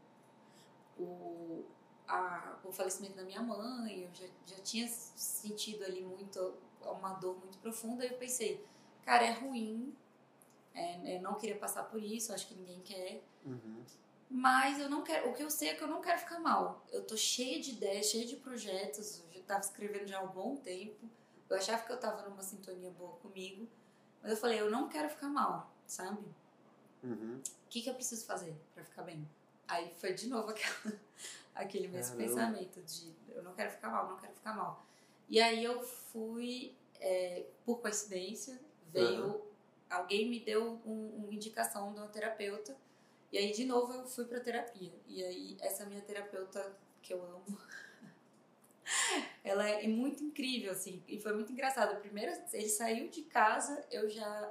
[0.99, 1.65] o,
[2.09, 7.37] a, o falecimento da minha mãe, eu já, já tinha sentido ali muito uma dor
[7.39, 8.05] muito profunda.
[8.05, 8.65] E eu pensei,
[9.03, 9.95] cara, é ruim,
[10.75, 13.23] é, eu não queria passar por isso, acho que ninguém quer.
[13.45, 13.85] Uhum.
[14.29, 15.31] Mas eu não quero.
[15.31, 16.85] O que eu sei é que eu não quero ficar mal.
[16.91, 19.21] Eu tô cheia de ideias, cheia de projetos.
[19.21, 21.09] Eu já tava escrevendo já há um bom tempo.
[21.49, 23.69] Eu achava que eu tava numa sintonia boa comigo.
[24.25, 26.25] Mas eu falei, eu não quero ficar mal, sabe?
[27.03, 27.37] Uhum.
[27.37, 29.29] O que, que eu preciso fazer pra ficar bem?
[29.69, 30.99] Aí foi de novo aquela,
[31.55, 32.35] aquele mesmo Caramba.
[32.35, 34.83] pensamento de eu não quero ficar mal, não quero ficar mal.
[35.29, 38.59] E aí eu fui, é, por coincidência,
[38.91, 39.43] veio,
[39.91, 42.75] alguém me deu um, uma indicação de uma terapeuta.
[43.31, 44.93] E aí de novo eu fui pra terapia.
[45.07, 47.45] E aí essa minha terapeuta que eu amo,
[49.45, 51.03] ela é muito incrível, assim.
[51.07, 52.01] E foi muito engraçado.
[52.01, 54.51] Primeiro, ele saiu de casa, eu já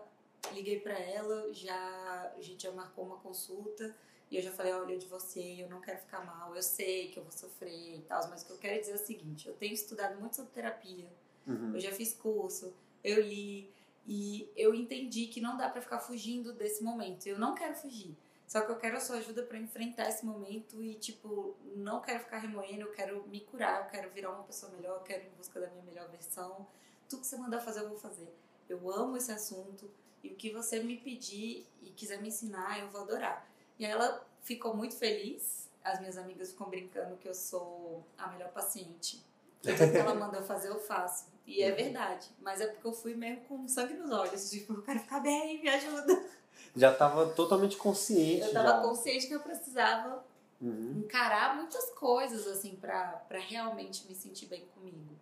[0.54, 3.96] liguei pra ela, já a gente já marcou uma consulta
[4.30, 7.18] e eu já falei, olha, eu divorciei, eu não quero ficar mal, eu sei que
[7.18, 9.54] eu vou sofrer e tal, mas o que eu quero dizer é o seguinte, eu
[9.56, 11.08] tenho estudado muito sobre terapia,
[11.46, 11.74] Uhum.
[11.76, 13.70] eu já fiz curso, eu li
[14.08, 17.26] e eu entendi que não dá pra ficar fugindo desse momento.
[17.28, 18.16] Eu não quero fugir.
[18.54, 22.20] Só que eu quero a sua ajuda pra enfrentar esse momento e, tipo, não quero
[22.20, 25.26] ficar remoendo, eu quero me curar, eu quero virar uma pessoa melhor, eu quero ir
[25.26, 26.68] em busca da minha melhor versão.
[27.10, 28.32] Tudo que você mandar fazer, eu vou fazer.
[28.70, 29.90] Eu amo esse assunto
[30.24, 33.44] e o que você me pedir e quiser me ensinar, eu vou adorar.
[33.80, 35.68] E ela ficou muito feliz.
[35.84, 39.26] As minhas amigas ficam brincando que eu sou a melhor paciente.
[39.64, 41.26] Tudo que ela manda eu fazer, eu faço.
[41.48, 42.30] E é verdade.
[42.40, 44.52] Mas é porque eu fui mesmo com sangue nos olhos.
[44.52, 46.43] Tipo, eu quero ficar bem, me ajuda.
[46.76, 48.42] Já tava totalmente consciente.
[48.48, 48.82] Eu tava já.
[48.82, 50.24] consciente que eu precisava
[50.62, 51.04] Uhum.
[51.06, 55.14] encarar muitas coisas, assim, pra realmente me sentir bem comigo.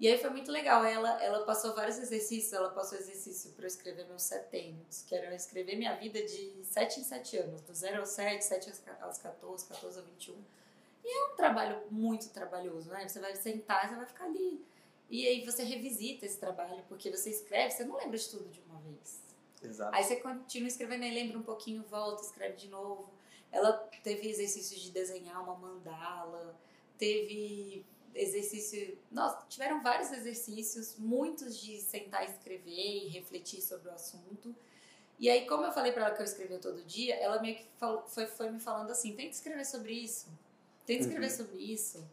[0.00, 0.84] E aí foi muito legal.
[0.84, 2.52] Ela, ela passou vários exercícios.
[2.52, 6.52] Ela passou exercício para eu escrever meus setênios, que era eu escrever minha vida de
[6.64, 10.06] 7 em 7 anos, do 0 aos 7, 7 aos ca- aos 14, 14 aos
[10.08, 10.36] 21.
[11.04, 13.08] E é um trabalho muito trabalhoso, né?
[13.08, 14.64] Você vai sentar, você vai ficar ali.
[15.10, 18.60] E aí você revisita esse trabalho, porque você escreve, você não lembra de tudo de
[18.68, 19.18] uma vez.
[19.62, 19.94] Exato.
[19.94, 23.12] Aí você continua escrevendo, aí lembra um pouquinho, volta, escreve de novo.
[23.50, 26.58] Ela teve exercício de desenhar uma mandala,
[26.96, 28.98] teve exercício.
[29.10, 34.54] Nossa, tiveram vários exercícios, muitos de sentar e escrever e refletir sobre o assunto.
[35.18, 37.66] E aí, como eu falei para ela que eu escrevia todo dia, ela meio que
[37.76, 40.28] falou, foi, foi me falando assim: tenta escrever sobre isso,
[40.86, 41.36] tenta escrever uhum.
[41.36, 42.08] sobre isso.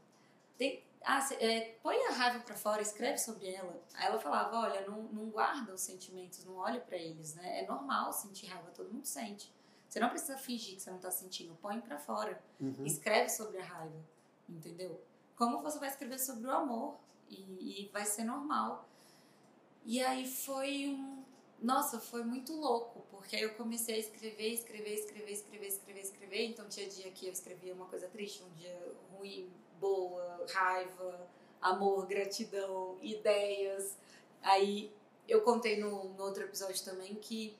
[0.58, 3.80] Tem, ah, cê, é, põe a raiva para fora, escreve sobre ela.
[3.94, 7.63] Aí ela falava: olha, não, não guarda os sentimentos, não olhe para eles, né?
[7.63, 9.54] É normal sentir raiva, todo mundo sente.
[9.88, 12.41] Você não precisa fingir que você não tá sentindo, põe para fora.
[12.60, 12.86] Uhum.
[12.86, 14.04] Escreve sobre a raiva,
[14.50, 15.00] entendeu?
[15.36, 16.98] Como você vai escrever sobre o amor
[17.30, 18.89] e, e vai ser normal.
[19.86, 21.24] E aí foi um
[21.62, 26.46] nossa, foi muito louco, porque aí eu comecei a escrever, escrever, escrever, escrever, escrever, escrever.
[26.48, 31.28] Então tinha dia que eu escrevia uma coisa triste, um dia ruim, boa, raiva,
[31.62, 33.98] amor, gratidão, ideias.
[34.42, 34.92] Aí
[35.28, 37.58] eu contei no, no outro episódio também que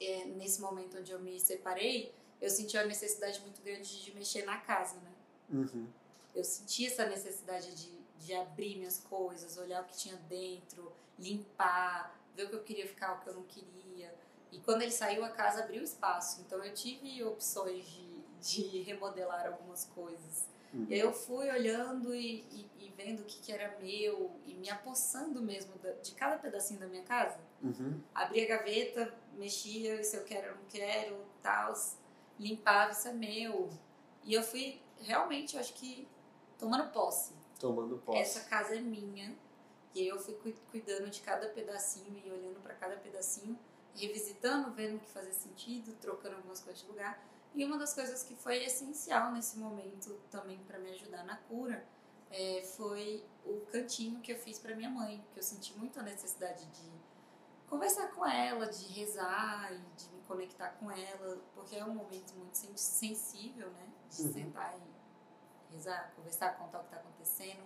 [0.00, 4.44] é, nesse momento onde eu me separei, eu senti a necessidade muito grande de mexer
[4.44, 5.12] na casa, né?
[5.50, 5.86] Uhum.
[6.34, 12.14] Eu senti essa necessidade de, de abrir minhas coisas, olhar o que tinha dentro, limpar,
[12.34, 14.14] ver o que eu queria ficar, o que eu não queria.
[14.52, 16.42] E quando ele saiu, a casa abriu espaço.
[16.42, 18.05] Então eu tive opções de,
[18.46, 20.46] de remodelar algumas coisas.
[20.72, 20.86] Uhum.
[20.88, 24.54] E aí eu fui olhando e, e, e, vendo o que, que era meu e
[24.54, 27.38] me apossando mesmo de cada pedacinho da minha casa.
[27.62, 28.00] Uhum.
[28.14, 31.72] Abria a gaveta, mexia, se eu quero ou não quero, tal,
[32.38, 33.70] limpava, isso é meu.
[34.24, 36.06] E eu fui realmente, eu acho que
[36.58, 37.34] tomando posse.
[37.58, 38.18] Tomando posse.
[38.18, 39.34] Essa casa é minha
[39.96, 40.34] e aí eu fui
[40.70, 43.58] cuidando de cada pedacinho e olhando para cada pedacinho,
[43.94, 47.18] revisitando, vendo o que fazia sentido, trocando algumas coisas de lugar.
[47.56, 51.82] E uma das coisas que foi essencial nesse momento também para me ajudar na cura
[52.30, 56.02] é, foi o cantinho que eu fiz para minha mãe, que eu senti muito a
[56.02, 56.92] necessidade de
[57.66, 62.34] conversar com ela, de rezar e de me conectar com ela, porque é um momento
[62.34, 63.88] muito sensível, né?
[64.10, 64.32] De uhum.
[64.34, 67.62] sentar e rezar, conversar, contar o que está acontecendo.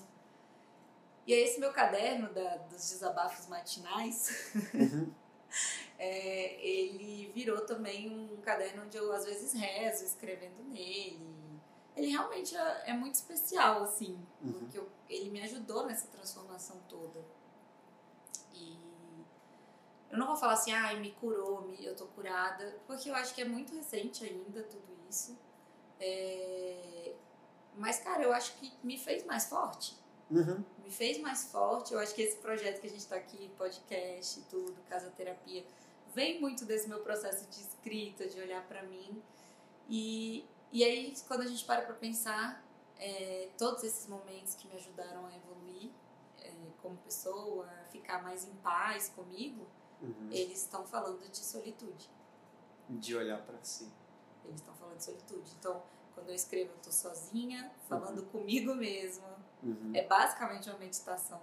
[1.27, 5.13] E aí esse meu caderno da, dos desabafos matinais, uhum.
[6.03, 11.29] é, ele virou também um caderno onde eu às vezes rezo, escrevendo nele.
[11.95, 14.53] Ele realmente é, é muito especial, assim, uhum.
[14.55, 17.23] porque eu, ele me ajudou nessa transformação toda.
[18.55, 18.79] E
[20.11, 23.15] eu não vou falar assim, ai, ah, me curou, me, eu tô curada, porque eu
[23.15, 25.37] acho que é muito recente ainda tudo isso.
[26.01, 27.15] É...
[27.77, 29.99] Mas, cara, eu acho que me fez mais forte.
[30.31, 30.65] Uhum.
[30.83, 31.93] Me fez mais forte.
[31.93, 35.63] Eu acho que esse projeto que a gente está aqui, podcast e tudo, Casa Terapia,
[36.15, 39.23] vem muito desse meu processo de escrita, de olhar para mim.
[39.89, 42.65] E, e aí, quando a gente para para pensar,
[42.97, 45.91] é, todos esses momentos que me ajudaram a evoluir
[46.41, 49.67] é, como pessoa, a ficar mais em paz comigo,
[50.01, 50.29] uhum.
[50.31, 52.09] eles estão falando de solitude.
[52.89, 53.91] De olhar para si.
[54.45, 55.51] Eles estão falando de solitude.
[55.59, 55.83] Então,
[56.15, 58.29] quando eu escrevo, eu estou sozinha, falando uhum.
[58.29, 59.93] comigo mesma, Uhum.
[59.95, 61.41] É basicamente uma meditação.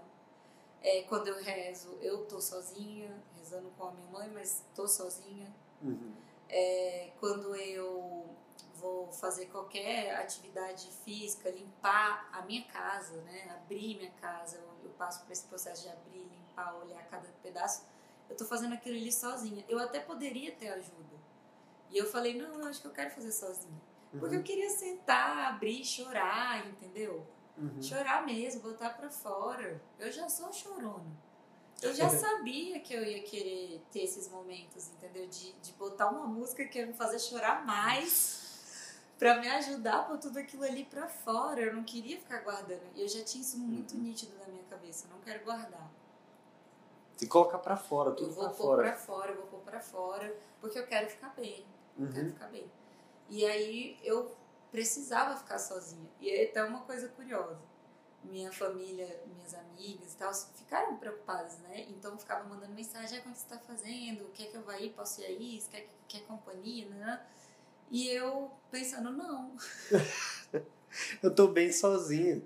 [0.88, 5.54] É, quando eu rezo, eu tô sozinha, rezando com a minha mãe, mas tô sozinha.
[5.82, 6.14] Uhum.
[6.48, 8.34] É, quando eu
[8.76, 13.54] vou fazer qualquer atividade física, limpar a minha casa, né?
[13.58, 17.86] Abrir minha casa, eu, eu passo por esse processo de abrir, limpar, olhar cada pedaço.
[18.30, 19.66] Eu tô fazendo aquilo ali sozinha.
[19.68, 21.18] Eu até poderia ter ajuda.
[21.90, 23.82] E eu falei, não, eu acho que eu quero fazer sozinha.
[24.12, 24.42] Porque uhum.
[24.42, 27.28] eu queria sentar, abrir, chorar, entendeu?
[27.58, 27.82] Uhum.
[27.82, 29.82] Chorar mesmo, botar pra fora.
[29.98, 31.28] Eu já sou chorona.
[31.82, 35.28] Eu já sabia que eu ia querer ter esses momentos, entendeu?
[35.28, 40.18] De, de botar uma música que ia me fazer chorar mais para me ajudar por
[40.18, 41.62] tudo aquilo ali para fora.
[41.62, 42.82] Eu não queria ficar guardando.
[42.96, 44.02] E eu já tinha isso muito uhum.
[44.02, 45.06] nítido na minha cabeça.
[45.06, 45.92] Eu não quero guardar.
[47.16, 48.52] Se colocar para fora, tudo para fora.
[48.52, 51.66] Eu vou pôr pra fora, eu vou pôr pra fora, porque eu quero ficar bem.
[51.98, 52.12] Eu uhum.
[52.12, 52.72] quero ficar bem.
[53.30, 54.36] E aí eu
[54.72, 56.10] precisava ficar sozinha.
[56.20, 57.60] E é até uma coisa curiosa.
[58.24, 61.86] Minha família, minhas amigas e tal, ficaram preocupadas, né?
[61.90, 64.30] Então ficava mandando mensagem, ah, como você está fazendo?
[64.34, 64.90] Quer que eu vá aí?
[64.90, 65.64] Posso ir aí?
[65.70, 66.88] Quer, quer companhia?
[66.90, 67.26] Né?
[67.90, 69.56] E eu pensando, não.
[71.24, 72.42] eu tô bem sozinha.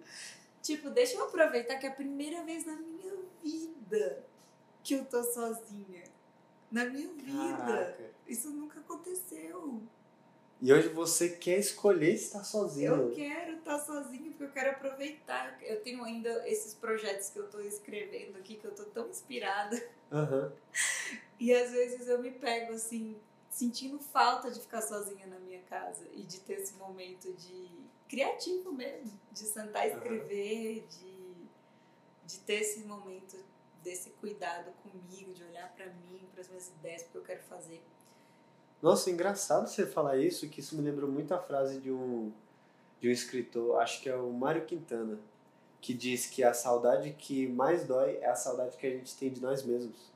[0.62, 4.24] Tipo, deixa eu aproveitar que é a primeira vez na minha vida
[4.84, 6.04] que eu tô sozinha.
[6.72, 7.58] Na minha vida.
[7.58, 8.12] Caraca.
[8.28, 9.82] Isso nunca aconteceu.
[10.62, 12.94] E hoje você quer escolher estar sozinho.
[12.94, 15.58] Eu quero estar sozinho porque eu quero aproveitar.
[15.64, 19.76] Eu tenho ainda esses projetos que eu estou escrevendo aqui que eu estou tão inspirada.
[20.12, 20.52] Uhum.
[21.40, 23.18] E às vezes eu me pego assim,
[23.50, 27.68] sentindo falta de ficar sozinha na minha casa e de ter esse momento de
[28.08, 30.88] criativo mesmo, de sentar e escrever, uhum.
[30.88, 33.36] de, de ter esse momento
[33.82, 37.82] desse cuidado comigo, de olhar para mim, para as minhas ideias, porque eu quero fazer.
[38.82, 42.32] Nossa, engraçado você falar isso, que isso me lembrou muito a frase de um,
[43.00, 45.20] de um escritor, acho que é o Mário Quintana,
[45.80, 49.32] que diz que a saudade que mais dói é a saudade que a gente tem
[49.32, 50.12] de nós mesmos.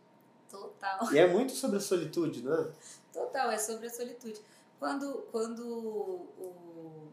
[0.50, 1.14] Total.
[1.14, 2.72] E é muito sobre a solitude, não é?
[3.14, 4.42] Total, é sobre a solitude.
[4.80, 7.12] Quando, quando o,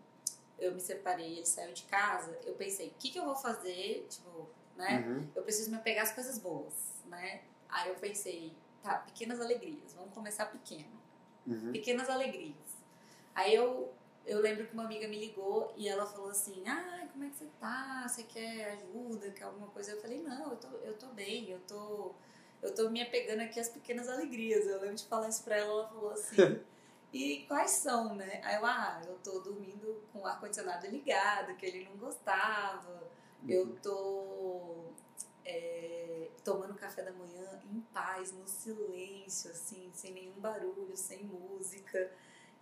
[0.58, 4.06] eu me separei ele saiu de casa, eu pensei, o que, que eu vou fazer?
[4.08, 5.04] Tipo, né?
[5.06, 5.28] Uhum.
[5.34, 6.72] Eu preciso me apegar às coisas boas,
[7.06, 7.42] né?
[7.68, 11.01] Aí eu pensei, tá, pequenas alegrias, vamos começar pequeno.
[11.46, 11.72] Uhum.
[11.72, 12.54] Pequenas alegrias.
[13.34, 13.92] Aí eu,
[14.26, 17.36] eu lembro que uma amiga me ligou e ela falou assim, ah, como é que
[17.36, 18.06] você tá?
[18.08, 19.92] Você quer ajuda, quer alguma coisa?
[19.92, 22.12] Eu falei, não, eu tô, eu tô bem, eu tô,
[22.62, 24.66] eu tô me apegando aqui às pequenas alegrias.
[24.66, 26.60] Eu lembro de falar isso pra ela, ela falou assim...
[27.12, 28.40] E quais são, né?
[28.42, 33.02] Aí eu, ah, eu tô dormindo com o ar-condicionado ligado, que ele não gostava.
[33.46, 33.76] Eu uhum.
[33.82, 34.92] tô
[35.44, 42.10] é, tomando café da manhã em paz, no silêncio, assim, sem nenhum barulho, sem música.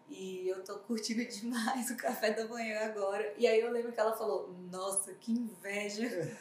[0.08, 3.32] E eu tô curtindo demais o café da manhã agora.
[3.36, 6.36] E aí eu lembro que ela falou: Nossa, que inveja!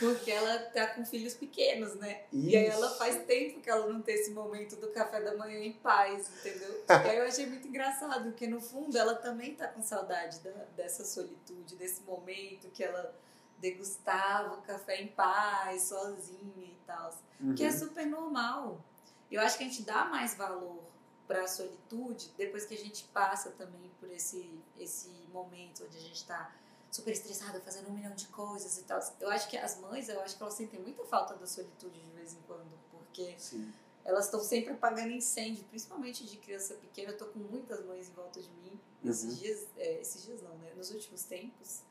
[0.00, 2.22] Porque ela tá com filhos pequenos, né?
[2.32, 2.48] Isso.
[2.48, 5.58] E aí ela faz tempo que ela não tem esse momento do café da manhã
[5.58, 6.84] em paz, entendeu?
[6.88, 10.50] e aí eu achei muito engraçado, porque no fundo ela também tá com saudade da,
[10.74, 13.14] dessa solitude, desse momento que ela
[13.60, 17.14] degustava o café em paz, sozinha e tal.
[17.40, 17.54] Uhum.
[17.54, 18.82] Que é super normal.
[19.30, 20.82] Eu acho que a gente dá mais valor
[21.26, 26.00] para a solitude depois que a gente passa também por esse, esse momento onde a
[26.00, 26.52] gente está
[26.90, 29.00] super estressada, fazendo um milhão de coisas e tal.
[29.20, 32.10] Eu acho que as mães, eu acho que elas sentem muita falta da solitude de
[32.10, 33.72] vez em quando, porque Sim.
[34.04, 37.12] elas estão sempre apagando incêndio, principalmente de criança pequena.
[37.12, 39.10] Eu tô com muitas mães em volta de mim, uhum.
[39.10, 40.72] esses dias, é, esses dias não, né?
[40.76, 41.82] Nos últimos tempos.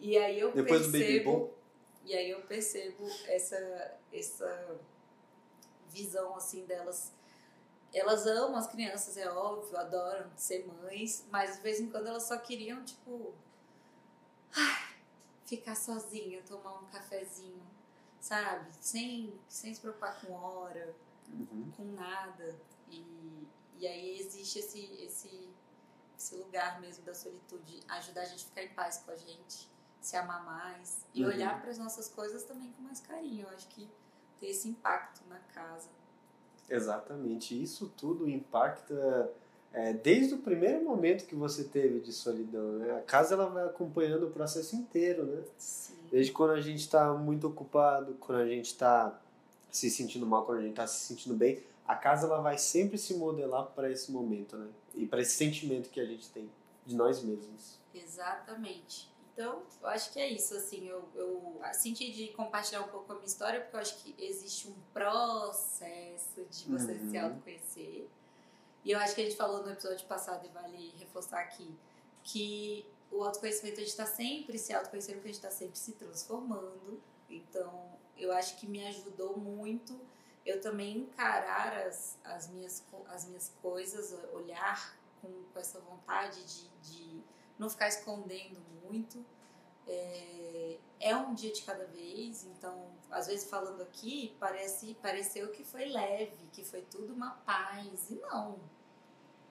[0.00, 1.50] E aí eu Depois percebo, do baby boom.
[2.04, 4.80] E aí eu percebo essa, essa
[5.90, 7.12] visão, assim, delas
[7.96, 12.24] elas amam as crianças, é óbvio, adoram ser mães, mas de vez em quando elas
[12.24, 13.34] só queriam, tipo,
[15.46, 17.62] ficar sozinha, tomar um cafezinho,
[18.20, 18.68] sabe?
[18.80, 20.94] Sem, sem se preocupar com hora,
[21.28, 21.72] uhum.
[21.76, 22.54] com nada.
[22.90, 25.48] E, e aí existe esse, esse,
[26.18, 29.70] esse lugar mesmo da solitude, ajudar a gente a ficar em paz com a gente,
[30.06, 31.30] se amar mais e uhum.
[31.30, 33.44] olhar para as nossas coisas também com mais carinho.
[33.44, 33.88] Eu acho que
[34.38, 35.88] ter esse impacto na casa.
[36.70, 37.60] Exatamente.
[37.60, 39.28] Isso tudo impacta
[39.72, 42.96] é, desde o primeiro momento que você teve de solidão, né?
[42.96, 45.42] A casa ela vai acompanhando o processo inteiro, né?
[45.58, 45.96] Sim.
[46.08, 49.20] Desde quando a gente está muito ocupado, quando a gente está
[49.72, 52.96] se sentindo mal, quando a gente está se sentindo bem, a casa ela vai sempre
[52.96, 54.68] se modelar para esse momento, né?
[54.94, 56.48] E para esse sentimento que a gente tem
[56.86, 57.76] de nós mesmos.
[57.92, 59.15] Exatamente.
[59.36, 63.16] Então, eu acho que é isso, assim, eu, eu senti de compartilhar um pouco a
[63.16, 67.10] minha história, porque eu acho que existe um processo de você uhum.
[67.10, 68.08] se autoconhecer,
[68.82, 71.70] e eu acho que a gente falou no episódio passado, e vale reforçar aqui,
[72.24, 75.92] que o autoconhecimento a gente está sempre se autoconhecendo, porque a gente está sempre se
[75.92, 76.98] transformando.
[77.28, 80.00] Então, eu acho que me ajudou muito
[80.46, 86.68] eu também encarar as, as, minhas, as minhas coisas, olhar com, com essa vontade de,
[86.82, 87.22] de
[87.58, 89.24] não ficar escondendo muito.
[89.86, 95.62] É, é, um dia de cada vez, então, às vezes falando aqui, parece, pareceu que
[95.62, 98.58] foi leve, que foi tudo uma paz, e não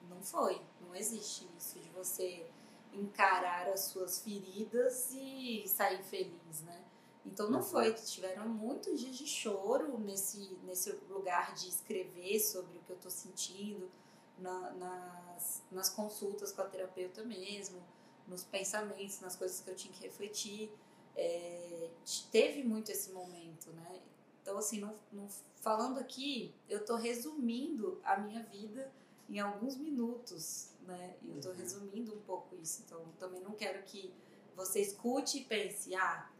[0.08, 0.60] não foi.
[0.80, 2.46] Não existe isso de você
[2.92, 6.84] encarar as suas feridas e sair feliz, né?
[7.24, 7.92] Então não foi.
[7.92, 13.10] Tiveram muitos dias de choro nesse, nesse lugar de escrever sobre o que eu tô
[13.10, 13.90] sentindo,
[14.38, 17.82] na, nas, nas consultas com a terapeuta mesmo,
[18.26, 20.70] nos pensamentos, nas coisas que eu tinha que refletir.
[21.16, 21.88] É,
[22.30, 24.00] teve muito esse momento, né?
[24.42, 28.92] Então, assim, não, não, falando aqui, eu tô resumindo a minha vida
[29.28, 31.16] em alguns minutos, né?
[31.22, 31.58] E eu estou uhum.
[31.58, 34.12] resumindo um pouco isso, então também não quero que
[34.54, 36.30] você escute e pense, ah,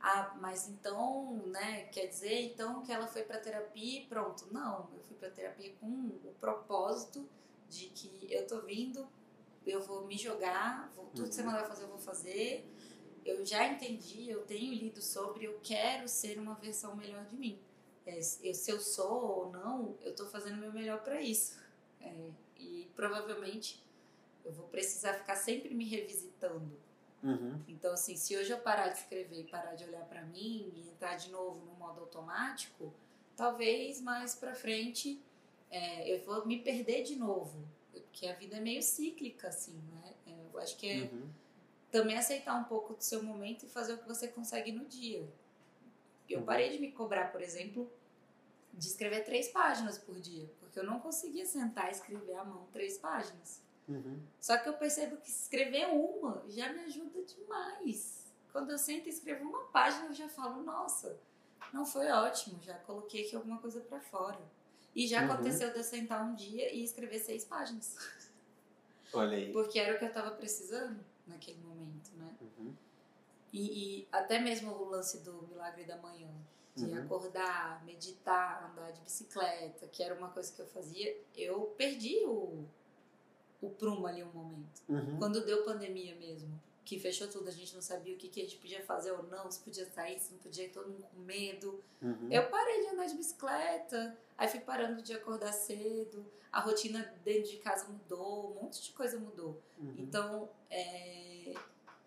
[0.00, 4.46] ah, mas então, né, quer dizer então que ela foi para terapia e pronto.
[4.52, 7.26] Não, eu fui para terapia com o propósito
[7.68, 9.08] de que eu tô vindo,
[9.66, 11.48] eu vou me jogar, vou, tudo que você uhum.
[11.48, 12.70] mandar fazer eu vou fazer.
[13.24, 17.58] Eu já entendi, eu tenho lido sobre, eu quero ser uma versão melhor de mim.
[18.06, 21.58] É, eu, se eu sou ou não, eu tô fazendo o meu melhor para isso.
[22.00, 23.84] É, e provavelmente
[24.44, 26.78] eu vou precisar ficar sempre me revisitando.
[27.22, 27.60] Uhum.
[27.66, 30.88] Então, assim, se hoje eu parar de escrever e parar de olhar para mim e
[30.88, 32.94] entrar de novo no modo automático,
[33.36, 35.20] talvez mais para frente
[35.68, 37.66] é, eu vou me perder de novo.
[38.16, 40.14] Porque a vida é meio cíclica, assim, né?
[40.26, 41.28] É, eu acho que é uhum.
[41.92, 45.28] também aceitar um pouco do seu momento e fazer o que você consegue no dia.
[46.26, 46.46] Eu Uhum.
[46.46, 47.92] parei de me cobrar, por exemplo,
[48.72, 52.66] de escrever três páginas por dia, porque eu não conseguia sentar e escrever à mão
[52.72, 53.60] três páginas.
[53.86, 54.18] Uhum.
[54.40, 58.32] Só que eu percebo que escrever uma já me ajuda demais.
[58.50, 61.20] Quando eu sento e escrevo uma página, eu já falo, nossa,
[61.70, 64.40] não foi ótimo, já coloquei aqui alguma coisa pra fora.
[64.96, 65.32] E já Uhum.
[65.32, 67.96] aconteceu de eu sentar um dia e escrever seis páginas.
[69.12, 69.52] Olha aí.
[69.52, 72.34] Porque era o que eu tava precisando naquele momento, né?
[72.40, 72.74] Uhum.
[73.52, 76.30] E, e até mesmo o lance do milagre da manhã,
[76.74, 77.02] de Uhum.
[77.04, 82.64] acordar, meditar, andar de bicicleta, que era uma coisa que eu fazia, eu perdi o,
[83.62, 84.82] o prumo ali um momento.
[84.88, 85.18] Uhum.
[85.18, 88.44] Quando deu pandemia mesmo, que fechou tudo, a gente não sabia o que, que a
[88.44, 91.82] gente podia fazer ou não, se podia sair, se não podia, todo mundo com medo.
[92.00, 92.28] Uhum.
[92.30, 97.50] Eu parei de andar de bicicleta, aí fui parando de acordar cedo, a rotina dentro
[97.50, 99.60] de casa mudou, um monte de coisa mudou.
[99.78, 99.94] Uhum.
[99.98, 101.52] Então, é,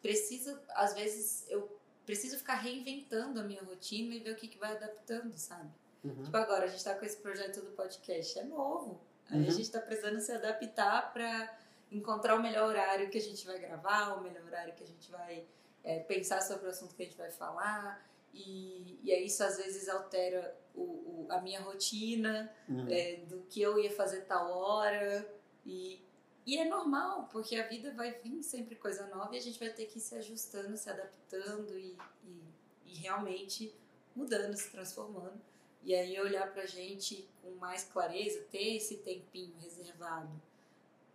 [0.01, 4.57] precisa, às vezes, eu preciso ficar reinventando a minha rotina e ver o que, que
[4.57, 5.69] vai adaptando, sabe?
[6.05, 6.23] Uhum.
[6.23, 9.01] Tipo, agora a gente tá com esse projeto do podcast, é novo.
[9.29, 9.51] Aí a Uhum.
[9.51, 11.58] gente tá precisando se adaptar pra
[11.91, 15.09] encontrar o melhor horário que a gente vai gravar, o melhor horário que a gente
[15.11, 15.45] vai
[15.83, 18.05] é, pensar sobre o assunto que a gente vai falar.
[18.33, 22.85] E, e isso às vezes altera o, o- a minha rotina, Uhum.
[22.89, 25.27] é, do que eu ia fazer tal hora.
[25.65, 25.99] E,
[26.45, 29.69] e é normal, porque a vida vai vir sempre coisa nova e a gente vai
[29.69, 32.43] ter que ir se ajustando, se adaptando e, e,
[32.85, 33.73] e realmente
[34.15, 35.39] mudando, se transformando.
[35.81, 40.29] E aí olhar pra gente com mais clareza, ter esse tempinho reservado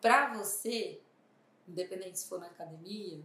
[0.05, 1.00] pra você,
[1.66, 3.24] independente se for na academia,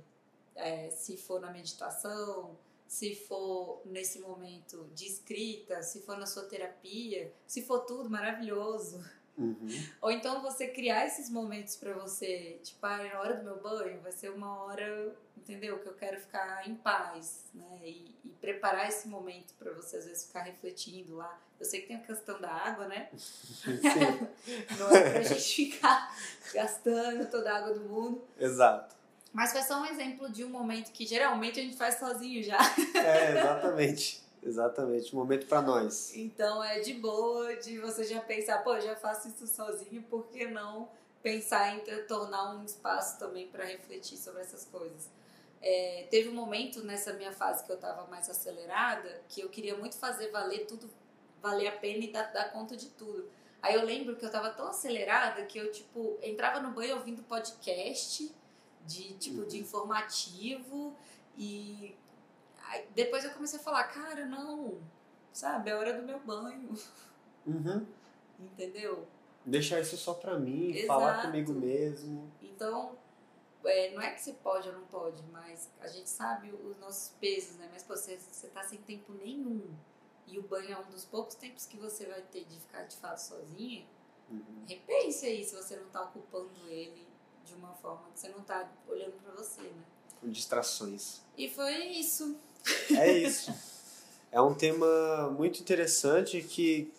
[0.56, 2.58] é, se for na meditação,
[2.88, 9.04] se for nesse momento de escrita, se for na sua terapia, se for tudo maravilhoso.
[9.40, 9.70] Uhum.
[10.02, 14.02] Ou então você criar esses momentos pra você, tipo, ah, na hora do meu banho
[14.02, 15.80] vai ser uma hora, entendeu?
[15.80, 17.80] Que eu quero ficar em paz, né?
[17.84, 21.40] E, e preparar esse momento pra você às vezes ficar refletindo lá.
[21.58, 23.10] Eu sei que tem a questão da água, né?
[24.78, 26.14] Não é pra gente ficar
[26.54, 28.22] gastando toda a água do mundo.
[28.38, 29.00] exato.
[29.32, 32.58] Mas foi só um exemplo de um momento que geralmente a gente faz sozinho já.
[32.96, 34.24] É, exatamente.
[34.44, 35.16] Exatamente.
[35.16, 36.16] Momento pra nós.
[36.16, 40.48] Então é de boa de você já pensar, pô, já faço isso sozinho, por que
[40.48, 40.90] não
[41.22, 45.10] pensar em tornar um espaço também para refletir sobre essas coisas?
[45.62, 49.76] É, teve um momento nessa minha fase que eu tava mais acelerada que eu queria
[49.76, 50.90] muito fazer valer tudo,
[51.42, 53.30] valer a pena e dar, dar conta de tudo.
[53.62, 57.22] Aí eu lembro que eu tava tão acelerada que eu, tipo, entrava no banho ouvindo
[57.24, 58.34] podcast
[58.86, 60.96] de, tipo, de informativo
[61.38, 61.94] e
[62.70, 64.80] aí depois eu comecei a falar, cara, não,
[65.34, 66.70] sabe, é hora do meu banho,
[67.46, 67.86] Uhum.
[68.40, 69.08] entendeu?
[69.46, 70.88] Deixar isso só pra mim, Exato.
[70.88, 72.32] falar comigo mesmo.
[72.42, 72.98] Então,
[73.66, 77.10] é, não é que você pode ou não pode, mas a gente sabe os nossos
[77.20, 77.68] pesos, né?
[77.72, 79.74] Mas pô, você, você tá sem tempo nenhum
[80.28, 82.96] e o banho é um dos poucos tempos que você vai ter de ficar de
[82.98, 83.86] fato sozinha,
[84.30, 84.64] Uhum.
[84.68, 87.08] repense aí se você não tá ocupando ele
[87.44, 89.84] de uma forma que você não tá olhando pra você, né?
[90.22, 91.22] Com distrações.
[91.36, 92.38] E foi isso.
[92.98, 93.54] É isso.
[94.32, 96.92] é um tema muito interessante que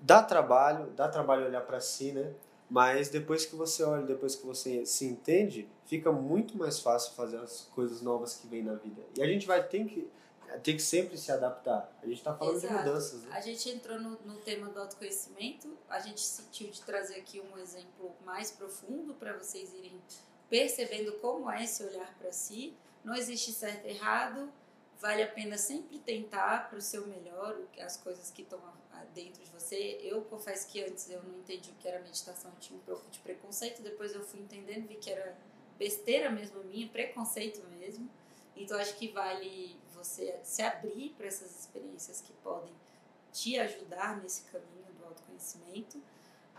[0.00, 2.32] dá trabalho, dá trabalho olhar pra si, né?
[2.68, 7.36] Mas depois que você olha, depois que você se entende, fica muito mais fácil fazer
[7.36, 9.02] as coisas novas que vêm na vida.
[9.14, 10.08] E a gente vai ter que,
[10.62, 11.94] ter que sempre se adaptar.
[12.02, 12.72] A gente tá falando Exato.
[12.72, 13.28] de mudanças, né?
[13.30, 17.58] A gente entrou no, no tema do autoconhecimento, a gente sentiu de trazer aqui um
[17.58, 20.00] exemplo mais profundo para vocês irem
[20.48, 22.74] percebendo como é esse olhar para si.
[23.04, 24.50] Não existe certo e errado,
[25.02, 28.60] vale a pena sempre tentar para o seu melhor as coisas que estão
[29.12, 29.98] dentro de você.
[30.00, 33.10] Eu confesso que antes eu não entendi o que era meditação, eu tinha um pouco
[33.10, 35.36] de preconceito, depois eu fui entendendo, vi que era
[35.76, 38.08] besteira mesmo minha, preconceito mesmo.
[38.56, 42.72] Então acho que vale você se abrir para essas experiências que podem
[43.32, 46.00] te ajudar nesse caminho do autoconhecimento.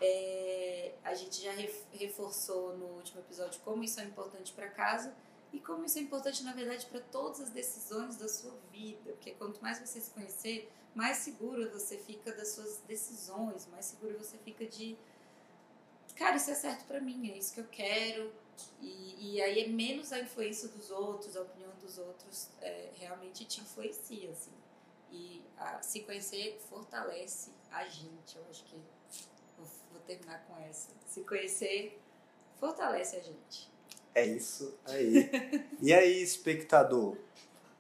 [0.02, 5.16] É, a gente já ref- reforçou no último episódio como isso é importante para casa
[5.54, 9.12] e como isso é importante, na verdade, para todas as decisões da sua vida.
[9.12, 14.18] Porque quanto mais você se conhecer, mais seguro você fica das suas decisões, mais seguro
[14.18, 14.98] você fica de.
[16.16, 18.34] Cara, isso é certo para mim, é isso que eu quero.
[18.82, 23.46] E, e aí é menos a influência dos outros, a opinião dos outros é, realmente
[23.46, 24.54] te influencia, assim.
[25.12, 28.38] E a, se conhecer fortalece a gente.
[28.38, 28.76] Eu acho que
[29.56, 30.90] vou, vou terminar com essa.
[31.08, 32.02] Se conhecer
[32.60, 33.73] fortalece a gente.
[34.16, 35.30] É isso aí.
[35.82, 37.18] e aí, espectador?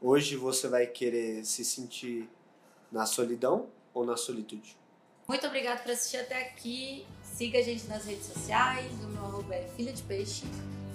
[0.01, 2.27] Hoje você vai querer se sentir
[2.91, 4.75] na solidão ou na solitude?
[5.27, 7.05] Muito obrigada por assistir até aqui.
[7.23, 8.91] Siga a gente nas redes sociais.
[9.03, 10.43] O meu arroba é Filha de Peixe.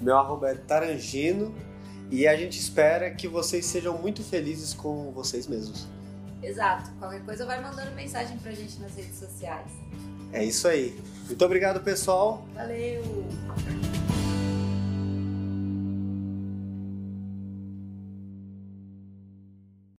[0.01, 1.55] Meu arroba é Tarangino
[2.11, 5.86] e a gente espera que vocês sejam muito felizes com vocês mesmos.
[6.43, 6.91] Exato.
[6.99, 9.70] Qualquer coisa vai mandando mensagem pra gente nas redes sociais.
[10.32, 10.99] É isso aí.
[11.26, 12.47] Muito obrigado, pessoal.
[12.55, 13.03] Valeu!